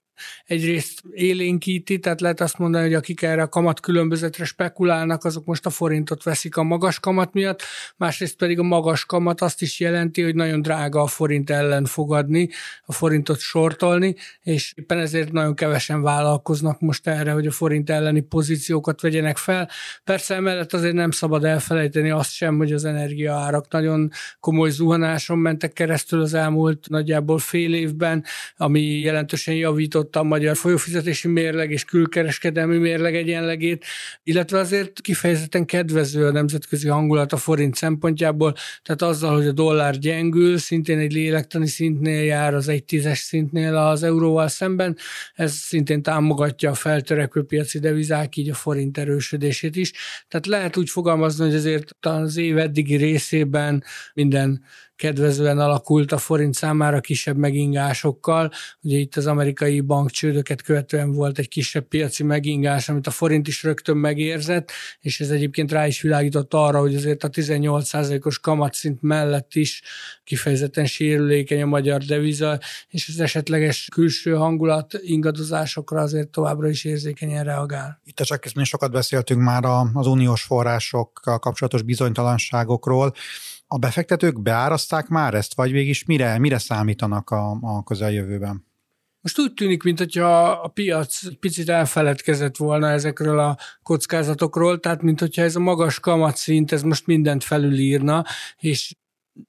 egyrészt 0.47 1.03
élénkíti, 1.13 1.99
tehát 1.99 2.21
lehet 2.21 2.41
azt 2.41 2.59
mondani, 2.59 2.85
hogy 2.85 2.95
akik 2.95 3.23
erre 3.23 3.43
a 3.43 3.49
kamat 3.49 3.81
különbözetre 3.81 4.45
spekulálnak, 4.45 5.25
azok 5.25 5.45
most 5.45 5.67
a 5.67 5.71
forintot 5.71 6.23
veszik 6.23 6.57
a 6.57 6.63
magas 6.63 7.01
kamat 7.01 7.33
miatt, 7.33 7.63
másrészt 7.97 8.37
pedig 8.37 8.59
a 8.59 8.63
magas 8.63 9.05
kamat 9.05 9.41
azt 9.41 9.63
is 9.63 9.81
jelenti, 9.81 10.23
hogy 10.23 10.35
nagyon 10.35 10.63
drága 10.63 11.03
a 11.03 11.07
forint 11.07 11.51
ellen 11.51 11.85
fogadni, 11.85 12.49
a 12.85 12.93
forintot 12.93 13.39
sortolni, 13.39 14.15
és 14.43 14.73
éppen 14.77 14.99
ezért 14.99 15.33
nagyon 15.33 15.55
kevesen 15.55 16.03
vállalkoznak 16.03 16.81
most 16.81 17.07
erre, 17.07 17.33
hogy 17.33 17.47
a 17.47 17.51
forint 17.51 17.91
elleni 17.91 18.21
pozíciókat 18.21 19.01
vegyenek 19.01 19.37
fel. 19.37 19.71
Persze 20.05 20.35
emellett 20.35 20.73
azért 20.73 20.95
nem 20.95 21.11
szabad 21.11 21.45
elfelejteni 21.45 22.11
azt 22.11 22.33
sem, 22.33 22.57
hogy 22.57 22.73
az 22.73 22.85
energiaárak 22.85 23.73
nagyon 23.73 24.11
komoly 24.41 24.71
zuhanáson 24.71 25.39
mentek 25.39 25.73
keresztül 25.73 26.21
az 26.21 26.35
elmúlt 26.35 26.89
nagyjából 26.89 27.39
fél 27.39 27.75
évben, 27.75 28.25
ami 28.57 28.81
jelentősen 28.81 29.55
javított 29.55 30.04
javította 30.05 30.21
a 30.21 30.23
magyar 30.23 30.57
folyófizetési 30.57 31.29
mérleg 31.29 31.71
és 31.71 31.85
külkereskedelmi 31.85 32.77
mérleg 32.79 33.15
egyenlegét, 33.15 33.85
illetve 34.23 34.59
azért 34.59 35.01
kifejezetten 35.01 35.65
kedvező 35.65 36.27
a 36.27 36.33
nemzetközi 36.33 36.89
hangulat 36.89 37.33
a 37.33 37.37
forint 37.37 37.75
szempontjából, 37.75 38.55
tehát 38.83 39.03
azzal, 39.03 39.37
hogy 39.37 39.47
a 39.47 39.53
dollár 39.53 39.99
gyengül, 39.99 40.59
szintén 40.59 40.99
egy 40.99 41.13
lélektani 41.13 41.67
szintnél 41.67 42.23
jár 42.23 42.55
az 42.55 42.69
egy 42.69 42.85
tízes 42.85 43.19
szintnél 43.19 43.77
az 43.77 44.03
euróval 44.03 44.49
szemben, 44.49 44.97
ez 45.35 45.53
szintén 45.53 46.03
támogatja 46.03 46.71
a 46.71 46.75
feltörekvő 46.75 47.43
piaci 47.43 47.79
devizák, 47.79 48.37
így 48.37 48.51
a 48.51 48.55
forint 48.55 48.99
erősödését 48.99 49.77
is. 49.77 49.93
Tehát 50.29 50.47
lehet 50.47 50.77
úgy 50.77 50.91
fogalmazni, 50.91 51.45
hogy 51.45 51.55
azért 51.55 51.97
az 52.01 52.37
év 52.37 52.59
eddigi 52.59 52.97
részében 52.97 53.85
minden 54.15 54.63
kedvezően 54.97 55.59
alakult 55.59 56.13
a 56.13 56.19
forint 56.19 56.55
számára 56.55 57.01
kisebb 57.01 57.37
megingásokkal. 57.37 58.51
Ugye 58.83 58.97
itt 58.97 59.17
az 59.17 59.27
amerikai 59.27 59.81
bankcsődöket 59.81 60.63
követően 60.63 61.13
volt 61.13 61.39
egy 61.39 61.49
kisebb 61.49 61.85
piaci 61.89 62.23
megingás, 62.23 62.89
amit 62.89 63.07
a 63.07 63.11
forint 63.11 63.49
is 63.49 63.63
rögtön 63.63 63.97
megérzett, 63.97 64.71
és 65.01 65.21
ez 65.21 65.31
egyébként 65.31 65.73
rá 65.73 65.87
is 65.87 66.01
világított 66.01 66.55
arra, 66.55 66.81
hogy 66.81 66.95
azért 66.95 67.25
a 67.25 67.29
18%-os 67.29 68.39
kamatszint 68.39 69.03
mellett 69.03 69.55
is 69.55 69.83
kifejezetten 70.25 70.87
sérülékeny 70.87 71.63
a 71.63 71.67
magyar 71.67 72.03
deviza, 72.03 72.59
és 72.89 73.09
az 73.09 73.21
esetleges 73.21 73.89
külső 73.93 74.35
hangulat 74.35 74.99
ingadozásokra 75.01 76.01
azért 76.01 76.29
továbbra 76.29 76.69
is 76.69 76.85
érzékenyen 76.85 77.45
reagál. 77.45 78.01
Itt 78.05 78.21
a 78.21 78.25
csak 78.25 78.45
sokat 78.63 78.91
beszéltünk 78.91 79.41
már 79.41 79.65
az 79.93 80.07
uniós 80.07 80.43
forrásokkal 80.43 81.39
kapcsolatos 81.39 81.83
bizonytalanságokról. 81.83 83.15
A 83.75 83.79
befektetők 83.79 84.43
beáraszták 84.43 85.09
már 85.09 85.35
ezt, 85.35 85.55
vagy 85.55 85.73
végig 85.73 86.03
mire, 86.07 86.39
mire 86.39 86.59
számítanak 86.59 87.31
a, 87.31 87.59
a 87.61 87.83
közeljövőben? 87.83 88.67
Most 89.21 89.39
úgy 89.39 89.55
tűnik, 89.55 89.83
mintha 89.83 90.51
a 90.51 90.69
piac 90.69 91.39
picit 91.41 91.69
elfeledkezett 91.69 92.57
volna 92.57 92.89
ezekről 92.89 93.39
a 93.39 93.59
kockázatokról, 93.83 94.81
tehát 94.81 95.03
mintha 95.03 95.43
ez 95.43 95.57
a 95.57 95.61
magas 95.61 96.01
kamatszint, 96.01 96.73
ez 96.73 96.83
most 96.83 97.07
mindent 97.07 97.45
felülírna, 97.45 98.25
és 98.59 98.95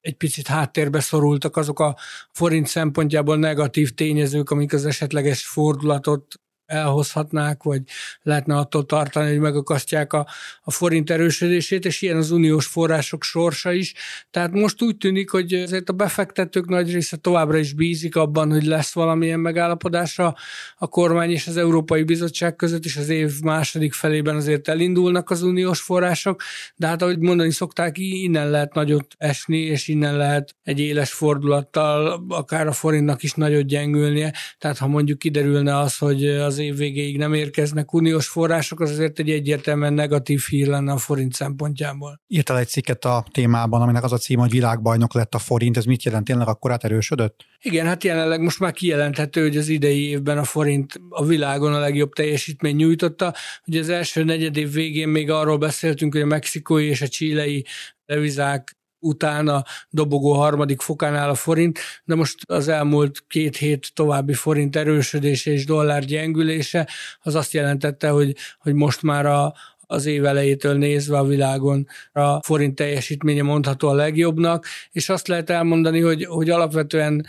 egy 0.01 0.15
picit 0.15 0.47
háttérbe 0.47 0.99
szorultak 0.99 1.57
azok 1.57 1.79
a 1.79 1.95
forint 2.31 2.67
szempontjából 2.67 3.37
negatív 3.37 3.93
tényezők, 3.93 4.49
amik 4.49 4.73
az 4.73 4.85
esetleges 4.85 5.47
fordulatot 5.47 6.39
elhozhatnák, 6.65 7.63
vagy 7.63 7.81
lehetne 8.21 8.57
attól 8.57 8.85
tartani, 8.85 9.29
hogy 9.29 9.39
megakasztják 9.39 10.13
a, 10.13 10.27
a 10.63 10.71
forint 10.71 11.09
erősödését, 11.09 11.85
és 11.85 12.01
ilyen 12.01 12.17
az 12.17 12.31
uniós 12.31 12.65
források 12.65 13.23
sorsa 13.23 13.71
is. 13.71 13.93
Tehát 14.31 14.51
most 14.51 14.81
úgy 14.81 14.97
tűnik, 14.97 15.29
hogy 15.29 15.53
ezért 15.53 15.89
a 15.89 15.93
befektetők 15.93 16.65
nagy 16.65 16.91
része 16.91 17.17
továbbra 17.17 17.57
is 17.57 17.73
bízik 17.73 18.15
abban, 18.15 18.51
hogy 18.51 18.65
lesz 18.65 18.93
valamilyen 18.93 19.39
megállapodása 19.39 20.35
a 20.77 20.87
kormány 20.87 21.31
és 21.31 21.47
az 21.47 21.57
Európai 21.57 22.03
Bizottság 22.03 22.55
között, 22.55 22.85
és 22.85 22.97
az 22.97 23.09
év 23.09 23.33
második 23.41 23.93
felében 23.93 24.35
azért 24.35 24.67
elindulnak 24.67 25.29
az 25.29 25.41
uniós 25.41 25.81
források, 25.81 26.41
de 26.75 26.87
hát 26.87 27.01
ahogy 27.01 27.19
mondani 27.19 27.51
szokták, 27.51 27.97
innen 27.97 28.49
lehet 28.49 28.73
nagyot 28.73 29.13
esni, 29.17 29.57
és 29.57 29.87
innen 29.87 30.17
lehet 30.17 30.55
egy 30.63 30.79
éles 30.79 31.11
fordulattal 31.11 32.25
akár 32.29 32.67
a 32.67 32.71
forintnak 32.71 33.23
is 33.23 33.33
nagyot 33.33 33.65
gyengülnie. 33.65 34.33
Tehát 34.57 34.77
ha 34.77 34.87
mondjuk 34.87 35.19
kiderülne 35.19 35.77
az, 35.77 35.97
hogy 35.97 36.27
az 36.27 36.54
az 36.55 36.61
év 36.61 36.77
végéig 36.77 37.17
nem 37.17 37.33
érkeznek 37.33 37.93
uniós 37.93 38.27
források, 38.27 38.79
az 38.79 38.89
azért 38.89 39.19
egy 39.19 39.29
egyértelműen 39.29 39.93
negatív 39.93 40.41
hír 40.49 40.67
lenne 40.67 40.91
a 40.91 40.97
forint 40.97 41.33
szempontjából. 41.33 42.21
Írtál 42.27 42.57
egy 42.57 42.67
cikket 42.67 43.05
a 43.05 43.25
témában, 43.31 43.81
aminek 43.81 44.03
az 44.03 44.13
a 44.13 44.17
cím, 44.17 44.39
hogy 44.39 44.51
világbajnok 44.51 45.13
lett 45.13 45.33
a 45.35 45.37
forint. 45.37 45.77
Ez 45.77 45.85
mit 45.85 46.03
jelent? 46.03 46.25
Tényleg 46.25 46.47
akkor 46.47 46.77
erősödött? 46.81 47.45
Igen, 47.61 47.85
hát 47.85 48.03
jelenleg 48.03 48.41
most 48.41 48.59
már 48.59 48.71
kijelenthető, 48.71 49.41
hogy 49.41 49.57
az 49.57 49.67
idei 49.67 50.09
évben 50.09 50.37
a 50.37 50.43
forint 50.43 51.01
a 51.09 51.25
világon 51.25 51.73
a 51.73 51.79
legjobb 51.79 52.13
teljesítmény 52.13 52.75
nyújtotta. 52.75 53.33
Ugye 53.67 53.79
az 53.79 53.89
első 53.89 54.23
negyed 54.23 54.57
év 54.57 54.71
végén 54.71 55.07
még 55.07 55.29
arról 55.29 55.57
beszéltünk, 55.57 56.13
hogy 56.13 56.21
a 56.21 56.25
mexikói 56.25 56.85
és 56.85 57.01
a 57.01 57.07
csílei 57.07 57.65
devizák 58.05 58.77
utána 59.05 59.63
dobogó 59.89 60.33
harmadik 60.33 60.81
fokán 60.81 61.15
áll 61.15 61.29
a 61.29 61.35
forint, 61.35 61.79
de 62.03 62.15
most 62.15 62.35
az 62.45 62.67
elmúlt 62.67 63.23
két 63.27 63.57
hét 63.57 63.91
további 63.93 64.33
forint 64.33 64.75
erősödése 64.75 65.51
és 65.51 65.65
dollár 65.65 66.05
gyengülése 66.05 66.89
az 67.21 67.35
azt 67.35 67.53
jelentette, 67.53 68.09
hogy, 68.09 68.35
hogy 68.59 68.73
most 68.73 69.01
már 69.01 69.25
a, 69.25 69.53
az 69.87 70.05
év 70.05 70.25
elejétől 70.25 70.77
nézve 70.77 71.17
a 71.17 71.25
világon 71.25 71.87
a 72.11 72.43
forint 72.43 72.75
teljesítménye 72.75 73.41
mondható 73.41 73.87
a 73.87 73.93
legjobbnak, 73.93 74.65
és 74.91 75.09
azt 75.09 75.27
lehet 75.27 75.49
elmondani, 75.49 75.99
hogy, 75.99 76.25
hogy 76.25 76.49
alapvetően 76.49 77.25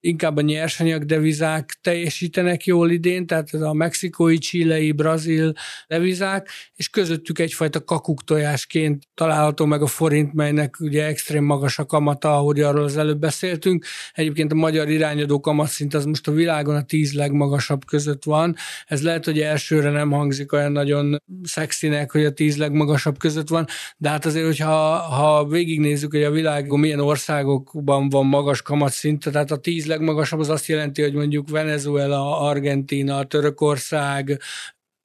inkább 0.00 0.36
a 0.36 0.40
nyersanyag 0.40 1.04
devizák 1.04 1.78
teljesítenek 1.80 2.64
jól 2.64 2.90
idén, 2.90 3.26
tehát 3.26 3.48
ez 3.52 3.60
a 3.60 3.72
mexikói, 3.72 4.38
csilei, 4.38 4.92
brazil 4.92 5.52
devizák, 5.86 6.48
és 6.74 6.88
közöttük 6.88 7.38
egyfajta 7.38 7.84
kakuktojásként 7.84 9.02
található 9.14 9.64
meg 9.64 9.82
a 9.82 9.86
forint, 9.86 10.32
melynek 10.32 10.80
ugye 10.80 11.04
extrém 11.06 11.44
magas 11.44 11.78
a 11.78 11.84
kamata, 11.84 12.36
ahogy 12.36 12.60
arról 12.60 12.84
az 12.84 12.96
előbb 12.96 13.18
beszéltünk. 13.18 13.84
Egyébként 14.12 14.52
a 14.52 14.54
magyar 14.54 14.88
irányadó 14.88 15.40
kamatszint 15.40 15.94
az 15.94 16.04
most 16.04 16.28
a 16.28 16.32
világon 16.32 16.74
a 16.74 16.82
tíz 16.82 17.12
legmagasabb 17.12 17.84
között 17.84 18.24
van. 18.24 18.56
Ez 18.86 19.02
lehet, 19.02 19.24
hogy 19.24 19.40
elsőre 19.40 19.90
nem 19.90 20.10
hangzik 20.10 20.52
olyan 20.52 20.72
nagyon 20.72 21.22
szexinek, 21.42 22.10
hogy 22.10 22.24
a 22.24 22.32
tíz 22.32 22.56
legmagasabb 22.56 23.18
között 23.18 23.48
van, 23.48 23.66
de 23.96 24.08
hát 24.08 24.26
azért, 24.26 24.46
hogyha 24.46 24.96
ha 24.96 25.46
végignézzük, 25.46 26.12
hogy 26.12 26.22
a 26.22 26.30
világon 26.30 26.80
milyen 26.80 27.00
országokban 27.00 28.08
van 28.08 28.26
magas 28.26 28.62
kamatszint, 28.62 29.30
tehát 29.30 29.50
a 29.50 29.56
tíz 29.56 29.86
legmagasabb 29.88 30.40
az 30.40 30.48
azt 30.48 30.66
jelenti, 30.66 31.02
hogy 31.02 31.14
mondjuk 31.14 31.48
Venezuela, 31.50 32.40
Argentina, 32.40 33.24
Törökország, 33.24 34.40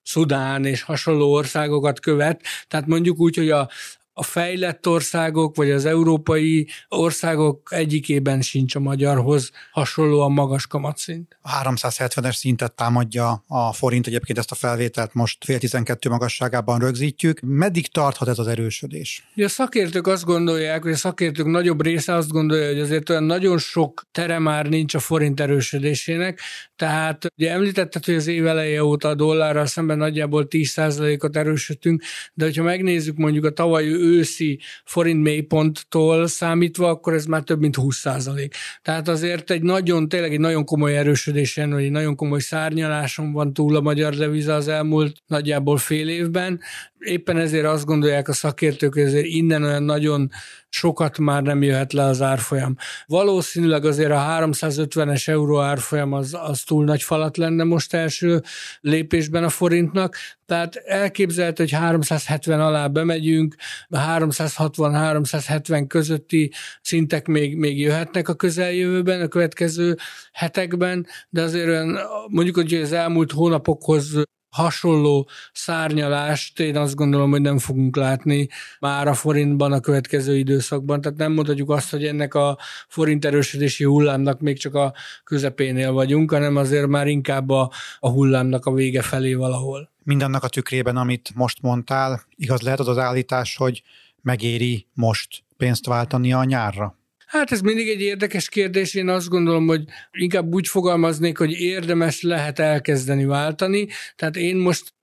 Szudán 0.02 0.66
és 0.66 0.82
hasonló 0.82 1.32
országokat 1.32 2.00
követ. 2.00 2.42
Tehát 2.68 2.88
mondjuk 2.88 3.20
úgy, 3.20 3.36
hogy 3.36 3.50
a, 3.50 3.70
a 4.14 4.24
fejlett 4.24 4.88
országok, 4.88 5.56
vagy 5.56 5.72
az 5.72 5.86
európai 5.86 6.68
országok 6.90 7.70
egyikében 7.72 8.42
sincs 8.42 8.76
a 8.76 8.80
magyarhoz 8.80 9.52
hasonlóan 9.72 10.32
magas 10.32 10.68
kamatszint. 10.68 11.38
A 11.42 11.50
370-es 11.64 12.36
szintet 12.36 12.74
támadja 12.74 13.44
a 13.48 13.74
forint, 13.74 14.08
egyébként 14.08 14.38
ezt 14.38 14.52
a 14.52 14.56
felvételt 14.56 15.14
most 15.14 15.46
fél 15.46 15.60
12 15.60 16.10
magasságában 16.10 16.80
rögzítjük. 16.80 17.40
Meddig 17.40 17.88
tarthat 17.88 18.28
ez 18.28 18.40
az 18.40 18.48
erősödés? 18.48 19.28
a 19.36 19.48
szakértők 19.48 20.08
azt 20.08 20.24
gondolják, 20.24 20.84
hogy 20.84 20.92
a 20.92 20.96
szakértők 20.96 21.46
nagyobb 21.46 21.82
része 21.82 22.14
azt 22.14 22.32
gondolja, 22.32 22.68
hogy 22.68 22.80
azért 22.80 23.10
olyan 23.10 23.24
nagyon 23.24 23.58
sok 23.58 24.04
tere 24.12 24.40
már 24.40 24.66
nincs 24.66 24.94
a 24.94 25.00
forint 25.00 25.40
erősödésének, 25.40 26.40
tehát 26.76 27.26
ugye 27.38 27.52
említetted, 27.52 28.06
hogy 28.06 28.16
az 28.16 28.28
év 28.28 28.48
eleje 28.48 28.84
óta 28.84 29.08
a 29.08 29.16
dollárral 29.16 29.66
szemben 29.66 29.98
nagyjából 29.98 30.48
10%-ot 30.50 31.38
erősödtünk, 31.38 32.04
de 32.34 32.46
hogyha 32.46 32.64
megnézzük 32.64 33.18
mondjuk 33.18 33.46
a 33.46 33.52
tavalyi 33.52 33.92
őszi 34.04 34.60
forint 34.86 35.22
mélyponttól 35.22 36.28
számítva, 36.28 36.90
akkor 36.90 37.14
ez 37.14 37.26
már 37.26 37.42
több 37.42 37.60
mint 37.60 37.76
20 37.76 37.98
százalék. 37.98 38.56
Tehát 38.82 39.08
azért 39.08 39.52
egy 39.52 39.62
nagyon, 39.62 40.10
tényleg 40.10 40.34
egy 40.34 40.40
nagyon 40.40 40.66
komoly 40.66 40.98
erősödésen, 40.98 41.70
vagy 41.70 41.84
egy 41.84 41.92
nagyon 41.92 42.16
komoly 42.16 42.40
szárnyaláson 42.40 43.32
van 43.32 43.54
túl 43.54 43.76
a 43.76 43.82
magyar 43.82 44.16
deviza 44.16 44.56
az 44.56 44.68
elmúlt 44.68 45.16
nagyjából 45.28 45.78
fél 45.78 46.10
évben, 46.10 46.60
éppen 47.04 47.38
ezért 47.38 47.66
azt 47.66 47.86
gondolják 47.86 48.28
a 48.28 48.34
szakértők, 48.34 48.94
hogy 48.94 49.04
azért 49.04 49.26
innen 49.26 49.64
olyan 49.64 49.84
nagyon 49.84 50.30
sokat 50.70 51.18
már 51.18 51.44
nem 51.44 51.64
jöhet 51.64 51.94
le 51.94 52.04
az 52.04 52.22
árfolyam. 52.22 52.76
Valószínűleg 53.06 53.86
azért 53.86 54.12
a 54.12 54.26
350-es 54.40 55.28
euró 55.28 55.60
árfolyam 55.62 56.14
az, 56.14 56.38
az 56.42 56.62
túl 56.62 56.86
nagy 56.86 57.04
falat 57.04 57.38
lenne 57.38 57.64
most 57.64 57.94
első 57.94 58.42
lépésben 58.82 59.44
a 59.44 59.50
forintnak, 59.50 60.18
tehát 60.46 60.76
elképzelhető, 60.76 61.64
hogy 61.64 61.72
370 61.72 62.60
alá 62.60 62.88
bemegyünk, 62.88 63.56
360-370 63.90 65.86
közötti 65.88 66.52
szintek 66.82 67.28
még, 67.28 67.58
még 67.58 67.80
jöhetnek 67.80 68.30
a 68.30 68.34
közeljövőben, 68.34 69.22
a 69.22 69.28
következő 69.28 69.98
hetekben, 70.32 71.08
de 71.30 71.42
azért 71.42 71.68
olyan, 71.68 72.00
mondjuk, 72.28 72.56
hogy 72.56 72.74
az 72.74 72.92
elmúlt 72.92 73.32
hónapokhoz 73.32 74.24
hasonló 74.54 75.30
szárnyalást 75.54 76.60
én 76.60 76.78
azt 76.78 76.96
gondolom, 76.96 77.32
hogy 77.32 77.42
nem 77.42 77.58
fogunk 77.58 77.96
látni 77.96 78.48
már 78.80 79.08
a 79.08 79.14
forintban 79.14 79.72
a 79.72 79.80
következő 79.80 80.38
időszakban. 80.38 81.02
Tehát 81.02 81.18
nem 81.18 81.32
mondhatjuk 81.32 81.70
azt, 81.70 81.92
hogy 81.92 82.06
ennek 82.06 82.34
a 82.34 82.58
forint 82.88 83.26
erősödési 83.26 83.84
hullámnak 83.84 84.40
még 84.40 84.60
csak 84.60 84.76
a 84.76 84.94
közepénél 85.24 85.92
vagyunk, 85.92 86.32
hanem 86.32 86.56
azért 86.56 86.88
már 86.88 87.08
inkább 87.08 87.50
a, 87.50 87.72
a 88.00 88.10
hullámnak 88.10 88.66
a 88.66 88.74
vége 88.74 89.02
felé 89.02 89.34
valahol. 89.34 89.92
Mindannak 90.04 90.44
a 90.44 90.48
tükrében, 90.50 90.98
amit 90.98 91.32
most 91.36 91.62
mondtál, 91.62 92.24
igaz 92.36 92.62
lehet 92.62 92.80
az 92.80 92.88
az 92.88 92.98
állítás, 92.98 93.56
hogy 93.56 93.84
megéri 94.22 94.88
most 94.94 95.44
pénzt 95.58 95.86
váltani 95.86 96.34
a 96.34 96.44
nyárra? 96.44 96.98
Hát 97.34 97.52
ez 97.52 97.62
mindig 97.62 97.90
egy 97.90 98.02
érdekes 98.02 98.50
kérdés. 98.50 98.94
Én 98.94 99.10
azt 99.10 99.30
gondolom, 99.30 99.68
hogy 99.68 99.84
inkább 100.12 100.54
úgy 100.54 100.68
fogalmaznék, 100.68 101.38
hogy 101.38 101.52
érdemes 101.52 102.22
lehet 102.22 102.60
elkezdeni 102.60 103.26
váltani. 103.26 103.88
Tehát 104.16 104.36
én 104.36 104.56
most 104.56 104.94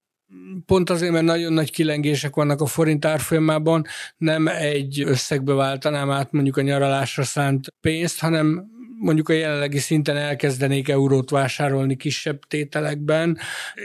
pont 0.67 0.91
azért, 0.91 1.13
mert 1.13 1.25
nagyon 1.25 1.53
nagy 1.53 1.71
kilengések 1.71 2.35
vannak 2.35 2.61
a 2.61 2.67
forint 2.67 3.05
árfolyamában, 3.05 3.85
nem 4.17 4.49
egy 4.49 5.03
összegbe 5.07 5.53
váltanám 5.53 6.11
át 6.11 6.33
mondjuk 6.33 6.57
a 6.57 6.63
nyaralásra 6.63 7.23
szánt 7.23 7.75
pénzt, 7.81 8.21
hanem 8.21 8.71
mondjuk 9.01 9.29
a 9.29 9.33
jelenlegi 9.33 9.79
szinten 9.79 10.17
elkezdenék 10.17 10.89
eurót 10.89 11.31
vásárolni 11.31 11.97
kisebb 11.97 12.41
tételekben, 12.49 13.39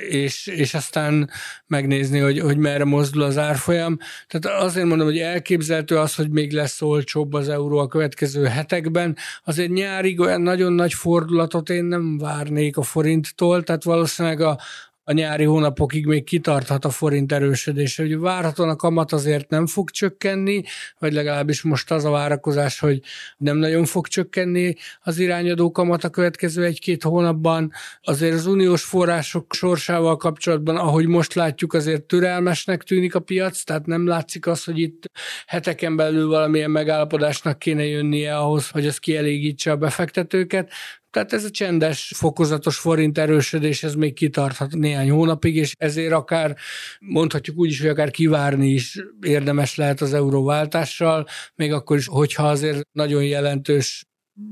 és, 0.10 0.48
és 0.48 0.74
aztán 0.74 1.30
megnézni, 1.68 2.20
hogy, 2.20 2.40
hogy 2.40 2.58
merre 2.58 2.84
mozdul 2.84 3.22
az 3.22 3.38
árfolyam. 3.38 3.98
Tehát 4.28 4.62
azért 4.62 4.86
mondom, 4.86 5.08
hogy 5.08 5.20
elképzelhető 5.20 5.98
az, 5.98 6.16
hogy 6.16 6.30
még 6.30 6.52
lesz 6.52 6.82
olcsóbb 6.82 7.34
az 7.34 7.50
euró 7.50 7.78
a 7.78 7.88
következő 7.88 8.46
hetekben. 8.46 9.18
Azért 9.44 9.72
nyárig 9.72 10.20
olyan 10.20 10.42
nagyon 10.42 10.74
nagy 10.74 10.94
fordulatot 10.94 11.70
én 11.70 11.86
nem 11.86 12.18
várnék 12.18 12.78
a 12.78 12.84
forinttól, 12.84 13.64
tehát 13.64 13.84
valószínűleg 13.84 14.42
a, 14.42 14.60
a 15.08 15.12
nyári 15.12 15.44
hónapokig 15.44 16.06
még 16.06 16.24
kitarthat 16.24 16.86
a 16.86 16.90
forint 16.90 17.32
erősödése. 17.32 18.04
Ugye 18.04 18.18
várhatóan 18.18 18.70
a 18.70 18.76
kamat 18.76 19.12
azért 19.12 19.50
nem 19.50 19.68
fog 19.68 19.90
csökkenni, 19.90 20.64
vagy 21.00 21.14
legalábbis 21.14 21.62
most 21.62 21.92
az 21.92 22.06
a 22.06 22.10
várakozás, 22.10 22.80
hogy 22.80 23.02
nem 23.38 23.58
nagyon 23.58 23.86
fog 23.86 24.08
csökkenni 24.08 24.76
az 25.02 25.18
irányadó 25.18 25.72
kamat 25.72 26.04
a 26.04 26.10
következő 26.10 26.64
egy-két 26.64 27.04
hónapban. 27.04 27.72
Azért 28.02 28.34
az 28.34 28.46
uniós 28.46 28.84
források 28.84 29.54
sorsával 29.54 30.18
kapcsolatban, 30.18 30.76
ahogy 30.76 31.08
most 31.08 31.34
látjuk, 31.34 31.74
azért 31.74 32.04
türelmesnek 32.04 32.84
tűnik 32.84 33.16
a 33.16 33.20
piac, 33.20 33.64
tehát 33.64 33.86
nem 33.86 34.08
látszik 34.08 34.48
az, 34.48 34.64
hogy 34.64 34.80
itt 34.80 35.12
heteken 35.46 35.96
belül 35.96 36.28
valamilyen 36.28 36.72
megállapodásnak 36.72 37.60
kéne 37.60 37.86
jönnie 37.86 38.38
ahhoz, 38.38 38.70
hogy 38.70 38.86
ez 38.86 38.98
kielégítse 38.98 39.72
a 39.72 39.78
befektetőket. 39.78 40.72
Tehát 41.16 41.34
ez 41.34 41.44
a 41.44 41.50
csendes, 41.50 42.12
fokozatos 42.16 42.78
forint 42.78 43.18
erősödés, 43.18 43.84
ez 43.84 43.94
még 43.94 44.14
kitarthat 44.14 44.74
néhány 44.74 45.10
hónapig, 45.10 45.56
és 45.56 45.74
ezért 45.78 46.14
akár 46.14 46.56
mondhatjuk 47.00 47.58
úgy 47.58 47.70
is, 47.70 47.82
hogy 47.82 47.90
akár 47.90 48.12
kivárni 48.12 48.68
is 48.68 49.00
érdemes 49.22 49.76
lehet 49.76 50.02
az 50.02 50.14
euróváltással, 50.14 51.28
még 51.56 51.74
akkor 51.74 51.98
is, 51.98 52.08
hogyha 52.08 52.48
azért 52.48 52.88
nagyon 52.92 53.24
jelentős 53.24 54.06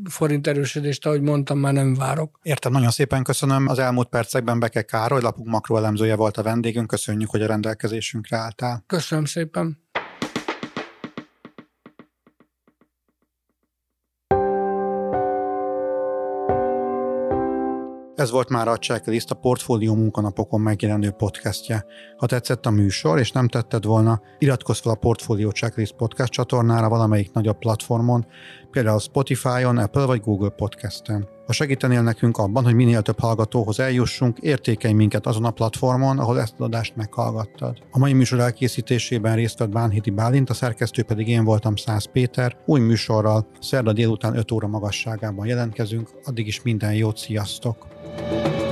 forint 0.09 0.47
erősödést, 0.47 1.05
ahogy 1.05 1.21
mondtam, 1.21 1.59
már 1.59 1.73
nem 1.73 1.93
várok. 1.93 2.39
Értem, 2.43 2.71
nagyon 2.71 2.91
szépen 2.91 3.23
köszönöm. 3.23 3.67
Az 3.67 3.79
elmúlt 3.79 4.09
percekben 4.09 4.59
Beke 4.59 4.81
Károly, 4.81 5.21
lapunk 5.21 5.47
makroelemzője 5.47 6.15
volt 6.15 6.37
a 6.37 6.43
vendégünk. 6.43 6.87
Köszönjük, 6.87 7.29
hogy 7.29 7.41
a 7.41 7.47
rendelkezésünkre 7.47 8.37
álltál. 8.37 8.83
Köszönöm 8.87 9.25
szépen. 9.25 9.82
Ez 18.23 18.31
volt 18.31 18.49
már 18.49 18.67
a 18.67 18.77
Checklist, 18.77 19.31
a 19.31 19.35
Portfólió 19.35 19.95
munkanapokon 19.95 20.61
megjelenő 20.61 21.11
podcastje. 21.11 21.85
Ha 22.17 22.25
tetszett 22.25 22.65
a 22.65 22.71
műsor, 22.71 23.19
és 23.19 23.31
nem 23.31 23.47
tetted 23.47 23.85
volna, 23.85 24.21
iratkozz 24.37 24.79
fel 24.79 24.91
a 24.91 24.95
Portfólió 24.95 25.49
Checklist 25.49 25.95
podcast 25.95 26.31
csatornára 26.31 26.89
valamelyik 26.89 27.33
nagyobb 27.33 27.57
platformon, 27.57 28.25
például 28.71 28.99
Spotify-on, 28.99 29.77
Apple 29.77 30.05
vagy 30.05 30.21
Google 30.21 30.49
Podcast-en. 30.49 31.32
Ha 31.45 31.53
segítenél 31.53 32.01
nekünk 32.01 32.37
abban, 32.37 32.63
hogy 32.63 32.73
minél 32.73 33.01
több 33.01 33.19
hallgatóhoz 33.19 33.79
eljussunk, 33.79 34.37
értékelj 34.39 34.93
minket 34.93 35.25
azon 35.25 35.45
a 35.45 35.51
platformon, 35.51 36.19
ahol 36.19 36.39
ezt 36.39 36.53
az 36.57 36.65
adást 36.65 36.95
meghallgattad. 36.95 37.77
A 37.91 37.97
mai 37.97 38.13
műsor 38.13 38.39
elkészítésében 38.39 39.35
részt 39.35 39.59
vett 39.59 39.69
Bánhidi 39.69 40.09
Bálint, 40.09 40.49
a 40.49 40.53
szerkesztő 40.53 41.03
pedig 41.03 41.27
én 41.27 41.43
voltam 41.43 41.75
Száz 41.75 42.05
Péter. 42.11 42.57
Új 42.65 42.79
műsorral 42.79 43.47
szerda 43.59 43.93
délután 43.93 44.37
5 44.37 44.51
óra 44.51 44.67
magasságában 44.67 45.45
jelentkezünk, 45.45 46.09
addig 46.23 46.47
is 46.47 46.61
minden 46.61 46.93
jót, 46.93 47.17
sziasztok! 47.17 47.87
thank 48.15 48.57
you 48.57 48.62